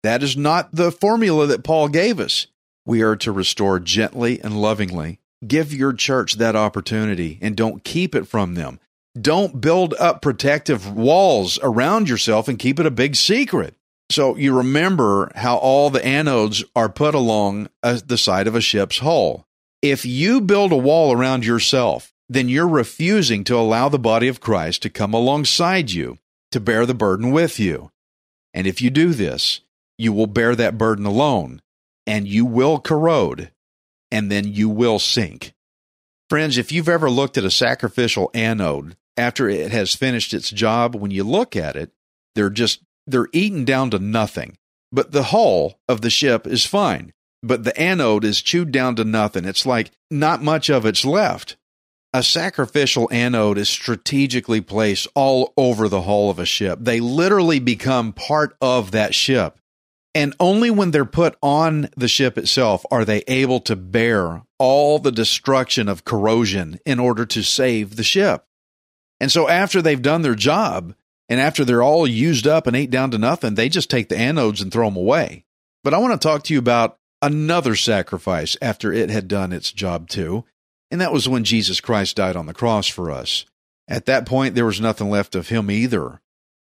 That 0.02 0.22
is 0.22 0.36
not 0.36 0.70
the 0.72 0.92
formula 0.92 1.46
that 1.46 1.64
Paul 1.64 1.88
gave 1.88 2.20
us. 2.20 2.46
We 2.86 3.02
are 3.02 3.16
to 3.16 3.32
restore 3.32 3.80
gently 3.80 4.40
and 4.40 4.60
lovingly. 4.60 5.20
Give 5.46 5.72
your 5.72 5.92
church 5.92 6.34
that 6.34 6.56
opportunity 6.56 7.38
and 7.42 7.56
don't 7.56 7.84
keep 7.84 8.14
it 8.14 8.26
from 8.26 8.54
them. 8.54 8.80
Don't 9.20 9.60
build 9.60 9.94
up 9.98 10.22
protective 10.22 10.90
walls 10.92 11.58
around 11.62 12.08
yourself 12.08 12.48
and 12.48 12.58
keep 12.58 12.78
it 12.78 12.86
a 12.86 12.90
big 12.90 13.16
secret. 13.16 13.74
So 14.10 14.36
you 14.36 14.56
remember 14.56 15.30
how 15.34 15.56
all 15.56 15.90
the 15.90 16.00
anodes 16.00 16.64
are 16.74 16.88
put 16.88 17.14
along 17.14 17.68
uh, 17.82 18.00
the 18.04 18.16
side 18.16 18.46
of 18.46 18.54
a 18.54 18.60
ship's 18.60 18.98
hull. 18.98 19.46
If 19.82 20.06
you 20.06 20.40
build 20.40 20.72
a 20.72 20.76
wall 20.76 21.12
around 21.12 21.44
yourself, 21.44 22.12
then 22.28 22.48
you're 22.48 22.68
refusing 22.68 23.44
to 23.44 23.56
allow 23.56 23.88
the 23.88 23.98
body 23.98 24.28
of 24.28 24.40
Christ 24.40 24.82
to 24.82 24.90
come 24.90 25.14
alongside 25.14 25.90
you 25.90 26.18
to 26.52 26.60
bear 26.60 26.86
the 26.86 26.94
burden 26.94 27.30
with 27.30 27.58
you. 27.58 27.90
And 28.54 28.66
if 28.66 28.80
you 28.80 28.90
do 28.90 29.12
this, 29.12 29.60
you 29.98 30.12
will 30.12 30.26
bear 30.26 30.54
that 30.54 30.78
burden 30.78 31.04
alone 31.04 31.60
and 32.06 32.26
you 32.26 32.46
will 32.46 32.78
corrode 32.78 33.50
and 34.10 34.30
then 34.32 34.46
you 34.46 34.68
will 34.68 34.98
sink. 34.98 35.52
Friends, 36.30 36.56
if 36.56 36.72
you've 36.72 36.88
ever 36.88 37.10
looked 37.10 37.36
at 37.36 37.44
a 37.44 37.50
sacrificial 37.50 38.30
anode 38.32 38.96
after 39.16 39.48
it 39.48 39.72
has 39.72 39.94
finished 39.94 40.32
its 40.32 40.50
job, 40.50 40.94
when 40.94 41.10
you 41.10 41.24
look 41.24 41.56
at 41.56 41.76
it, 41.76 41.90
they're 42.34 42.50
just 42.50 42.82
they're 43.06 43.28
eaten 43.32 43.64
down 43.64 43.90
to 43.90 43.98
nothing. 43.98 44.56
But 44.92 45.12
the 45.12 45.24
hull 45.24 45.78
of 45.88 46.00
the 46.00 46.10
ship 46.10 46.46
is 46.46 46.64
fine, 46.64 47.12
but 47.42 47.64
the 47.64 47.78
anode 47.78 48.24
is 48.24 48.40
chewed 48.40 48.72
down 48.72 48.96
to 48.96 49.04
nothing. 49.04 49.44
It's 49.44 49.66
like 49.66 49.90
not 50.10 50.42
much 50.42 50.70
of 50.70 50.86
it's 50.86 51.04
left. 51.04 51.56
A 52.14 52.22
sacrificial 52.22 53.08
anode 53.12 53.58
is 53.58 53.68
strategically 53.68 54.62
placed 54.62 55.08
all 55.14 55.52
over 55.56 55.88
the 55.88 56.02
hull 56.02 56.30
of 56.30 56.38
a 56.38 56.46
ship. 56.46 56.78
They 56.80 57.00
literally 57.00 57.58
become 57.58 58.14
part 58.14 58.56
of 58.62 58.92
that 58.92 59.14
ship. 59.14 59.58
And 60.14 60.34
only 60.40 60.70
when 60.70 60.90
they're 60.90 61.04
put 61.04 61.36
on 61.42 61.90
the 61.96 62.08
ship 62.08 62.38
itself 62.38 62.84
are 62.90 63.04
they 63.04 63.22
able 63.28 63.60
to 63.60 63.76
bear 63.76 64.42
all 64.58 64.98
the 64.98 65.12
destruction 65.12 65.88
of 65.88 66.04
corrosion 66.04 66.80
in 66.84 66.98
order 66.98 67.24
to 67.26 67.42
save 67.42 67.96
the 67.96 68.02
ship. 68.02 68.44
And 69.20 69.30
so 69.30 69.48
after 69.48 69.82
they've 69.82 70.00
done 70.00 70.22
their 70.22 70.34
job, 70.34 70.94
and 71.28 71.40
after 71.40 71.64
they're 71.64 71.82
all 71.82 72.06
used 72.06 72.46
up 72.46 72.66
and 72.66 72.74
ate 72.74 72.90
down 72.90 73.10
to 73.10 73.18
nothing, 73.18 73.54
they 73.54 73.68
just 73.68 73.90
take 73.90 74.08
the 74.08 74.14
anodes 74.14 74.62
and 74.62 74.72
throw 74.72 74.86
them 74.88 74.96
away. 74.96 75.44
But 75.84 75.94
I 75.94 75.98
want 75.98 76.20
to 76.20 76.26
talk 76.26 76.42
to 76.44 76.54
you 76.54 76.58
about 76.58 76.98
another 77.20 77.74
sacrifice 77.74 78.56
after 78.62 78.92
it 78.92 79.10
had 79.10 79.28
done 79.28 79.52
its 79.52 79.72
job 79.72 80.08
too. 80.08 80.44
And 80.90 81.00
that 81.00 81.12
was 81.12 81.28
when 81.28 81.44
Jesus 81.44 81.80
Christ 81.80 82.16
died 82.16 82.36
on 82.36 82.46
the 82.46 82.54
cross 82.54 82.86
for 82.86 83.10
us. 83.10 83.44
At 83.88 84.06
that 84.06 84.26
point, 84.26 84.54
there 84.54 84.66
was 84.66 84.80
nothing 84.80 85.10
left 85.10 85.34
of 85.34 85.48
him 85.48 85.70
either. 85.70 86.20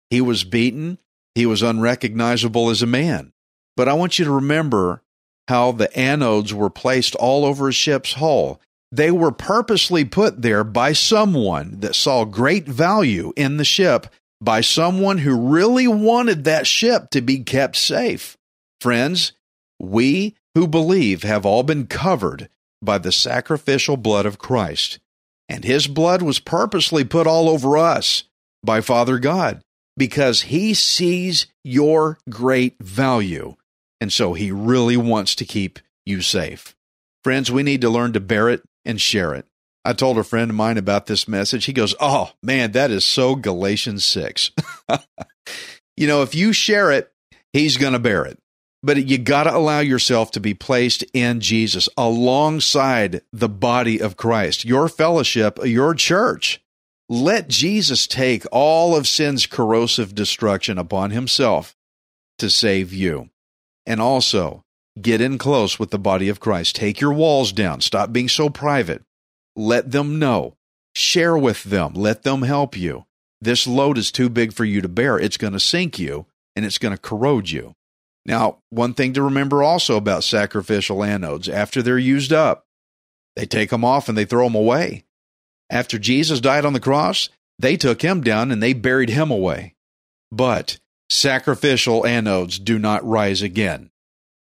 He 0.10 0.22
was 0.22 0.44
beaten. 0.44 0.98
He 1.38 1.46
was 1.46 1.62
unrecognizable 1.62 2.72
as 2.72 2.82
a 2.82 2.88
man. 2.88 3.32
But 3.76 3.88
I 3.88 3.94
want 3.94 4.18
you 4.18 4.26
to 4.26 4.32
remember 4.32 5.04
how 5.48 5.72
the 5.72 5.88
anodes 5.90 6.52
were 6.52 6.72
placed 6.72 7.14
all 7.14 7.46
over 7.46 7.70
a 7.70 7.72
ship's 7.72 8.14
hull. 8.14 8.60
They 8.92 9.12
were 9.12 9.32
purposely 9.32 10.04
put 10.04 10.42
there 10.42 10.64
by 10.64 10.94
someone 10.94 11.80
that 11.82 11.94
saw 11.94 12.26
great 12.26 12.68
value 12.68 13.34
in 13.36 13.58
the 13.58 13.64
ship 13.64 14.08
by 14.42 14.62
someone 14.62 15.20
who 15.20 15.52
really 15.52 15.88
wanted 15.88 16.44
that 16.46 16.66
ship 16.66 17.12
to 17.12 17.22
be 17.22 17.44
kept 17.44 17.76
safe. 17.76 18.36
Friends, 18.82 19.34
we 19.80 20.36
who 20.56 20.68
believe 20.68 21.22
have 21.22 21.46
all 21.46 21.62
been 21.62 21.86
covered 21.86 22.50
by 22.82 22.98
the 22.98 23.12
sacrificial 23.12 23.96
blood 23.96 24.26
of 24.26 24.40
Christ. 24.40 24.98
And 25.48 25.64
his 25.64 25.86
blood 25.86 26.24
was 26.24 26.40
purposely 26.40 27.04
put 27.04 27.28
all 27.28 27.48
over 27.48 27.78
us 27.78 28.24
by 28.64 28.82
Father 28.82 29.20
God 29.20 29.62
because 29.98 30.44
he 30.44 30.74
sees 30.74 31.48
your 31.64 32.20
great 32.30 32.78
value. 32.80 33.56
And 34.00 34.14
so 34.14 34.34
he 34.34 34.52
really 34.52 34.96
wants 34.96 35.36
to 35.36 35.46
keep 35.46 35.80
you 36.06 36.22
safe. 36.22 36.76
Friends, 37.24 37.52
we 37.52 37.64
need 37.64 37.82
to 37.82 37.90
learn 37.90 38.14
to 38.14 38.20
bear 38.20 38.48
it 38.50 38.64
and 38.86 39.02
share 39.02 39.34
it. 39.34 39.46
I 39.84 39.94
told 39.94 40.18
a 40.18 40.24
friend 40.24 40.52
of 40.52 40.56
mine 40.56 40.78
about 40.78 41.08
this 41.08 41.28
message. 41.28 41.66
He 41.66 41.74
goes, 41.74 41.96
Oh, 42.00 42.32
man, 42.44 42.74
that 42.74 42.92
is 42.92 43.06
so 43.06 43.36
Galatians 43.36 44.06
6. 44.06 44.52
you 45.98 46.08
know, 46.08 46.22
if 46.22 46.36
you 46.36 46.54
share 46.54 46.92
it, 46.92 47.12
he's 47.54 47.78
going 47.78 47.94
to 47.94 48.00
bear 48.00 48.26
it. 48.26 48.38
But 48.84 49.08
you 49.08 49.18
got 49.18 49.44
to 49.44 49.56
allow 49.56 49.80
yourself 49.80 50.32
to 50.32 50.40
be 50.40 50.54
placed 50.54 51.04
in 51.14 51.40
Jesus 51.40 51.90
alongside 51.98 53.22
the 53.34 53.50
body 53.50 54.00
of 54.02 54.18
Christ, 54.18 54.66
your 54.66 54.88
fellowship, 54.88 55.58
your 55.64 55.96
church. 55.96 56.62
Let 57.10 57.48
Jesus 57.48 58.06
take 58.06 58.46
all 58.52 58.96
of 58.96 59.08
sin's 59.08 59.46
corrosive 59.46 60.14
destruction 60.14 60.78
upon 60.78 61.12
himself 61.12 61.76
to 62.38 62.50
save 62.50 62.92
you. 62.92 63.30
And 63.86 64.02
also, 64.02 64.64
get 65.02 65.22
in 65.22 65.38
close 65.38 65.80
with 65.80 65.92
the 65.92 66.00
body 66.00 66.28
of 66.28 66.42
Christ. 66.42 66.76
Take 66.76 67.00
your 67.00 67.14
walls 67.14 67.54
down. 67.54 67.80
Stop 67.80 68.12
being 68.12 68.28
so 68.28 68.50
private. 68.50 69.04
Let 69.56 69.92
them 69.92 70.20
know. 70.20 70.56
Share 70.96 71.38
with 71.38 71.64
them. 71.64 71.94
Let 71.94 72.24
them 72.24 72.42
help 72.42 72.76
you. 72.76 73.06
This 73.40 73.68
load 73.68 73.98
is 73.98 74.12
too 74.12 74.30
big 74.30 74.52
for 74.52 74.66
you 74.66 74.82
to 74.82 74.90
bear. 74.90 75.18
It's 75.18 75.38
going 75.38 75.54
to 75.54 75.60
sink 75.60 75.98
you 75.98 76.26
and 76.56 76.66
it's 76.66 76.80
going 76.80 76.94
to 76.94 77.02
corrode 77.02 77.50
you. 77.50 77.74
Now, 78.26 78.58
one 78.70 78.94
thing 78.94 79.14
to 79.14 79.24
remember 79.24 79.64
also 79.64 79.96
about 79.96 80.26
sacrificial 80.26 80.98
anodes 80.98 81.48
after 81.48 81.82
they're 81.82 81.98
used 81.98 82.34
up, 82.34 82.66
they 83.38 83.46
take 83.46 83.70
them 83.70 83.86
off 83.86 84.10
and 84.10 84.18
they 84.18 84.26
throw 84.26 84.46
them 84.46 84.56
away. 84.56 85.06
After 85.70 86.00
Jesus 86.00 86.40
died 86.40 86.66
on 86.66 86.74
the 86.74 86.80
cross, 86.80 87.30
they 87.60 87.78
took 87.78 88.02
him 88.02 88.22
down 88.22 88.52
and 88.52 88.62
they 88.62 88.74
buried 88.74 89.10
him 89.10 89.32
away. 89.32 89.76
But 90.32 90.80
sacrificial 91.10 92.04
anodes 92.04 92.64
do 92.64 92.80
not 92.80 93.06
rise 93.06 93.42
again. 93.42 93.90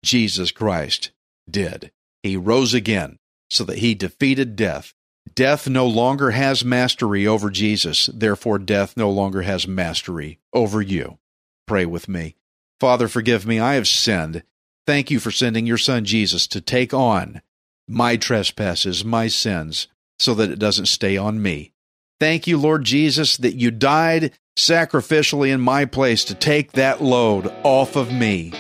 Jesus 0.05 0.51
Christ 0.51 1.11
did. 1.51 1.91
He 2.23 2.37
rose 2.37 2.75
again 2.75 3.19
so 3.51 3.65
that 3.65 3.79
he 3.79 3.95
defeated 3.95 4.57
death 4.57 4.95
Death 5.35 5.69
no 5.69 5.87
longer 5.87 6.33
has 6.33 6.65
mastery 6.65 7.27
over 7.27 7.51
Jesus. 7.51 8.07
Therefore, 8.13 8.59
death 8.59 8.97
no 8.97 9.11
longer 9.11 9.43
has 9.43 9.69
mastery 9.69 10.39
over 10.53 10.83
you. 10.83 11.19
Pray 11.67 11.87
with 11.87 12.09
me. 12.09 12.37
Father, 12.81 13.09
forgive 13.09 13.47
me. 13.47 13.61
I 13.61 13.75
have 13.75 13.89
sinned. 13.89 14.43
Thank 14.87 15.11
you 15.11 15.21
for 15.21 15.31
sending 15.31 15.67
your 15.67 15.79
son 15.79 16.05
Jesus 16.05 16.47
to 16.49 16.61
take 16.61 16.95
on 16.95 17.43
my 17.87 18.17
trespasses, 18.17 19.05
my 19.05 19.29
sins, 19.29 19.89
so 20.19 20.35
that 20.35 20.51
it 20.51 20.59
doesn't 20.59 20.87
stay 20.87 21.17
on 21.17 21.41
me. 21.41 21.73
Thank 22.21 22.47
you, 22.47 22.59
Lord 22.59 22.85
Jesus, 22.85 23.37
that 23.39 23.55
you 23.55 23.71
died 23.71 24.33
sacrificially 24.57 25.51
in 25.53 25.61
my 25.61 25.85
place 25.85 26.25
to 26.25 26.35
take 26.35 26.73
that 26.73 27.01
load 27.01 27.53
off 27.63 27.95
of 27.95 28.13
me 28.13 28.53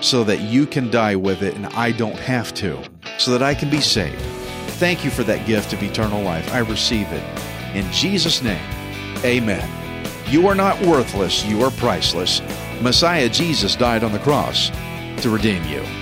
so 0.00 0.24
that 0.24 0.40
you 0.40 0.66
can 0.66 0.90
die 0.90 1.14
with 1.16 1.42
it 1.42 1.54
and 1.54 1.66
I 1.66 1.92
don't 1.92 2.18
have 2.18 2.54
to, 2.54 2.82
so 3.18 3.30
that 3.32 3.42
I 3.42 3.54
can 3.54 3.70
be 3.70 3.80
saved. 3.80 4.20
Thank 4.78 5.04
you 5.04 5.10
for 5.10 5.22
that 5.24 5.46
gift 5.46 5.72
of 5.72 5.82
eternal 5.82 6.22
life. 6.22 6.52
I 6.52 6.58
receive 6.58 7.06
it. 7.12 7.76
In 7.76 7.90
Jesus' 7.92 8.42
name, 8.42 8.64
amen. 9.24 9.68
You 10.28 10.48
are 10.48 10.54
not 10.54 10.80
worthless, 10.80 11.44
you 11.44 11.62
are 11.62 11.70
priceless. 11.72 12.40
Messiah 12.80 13.28
Jesus 13.28 13.76
died 13.76 14.02
on 14.02 14.12
the 14.12 14.18
cross 14.18 14.70
to 15.22 15.30
redeem 15.30 15.62
you. 15.64 16.01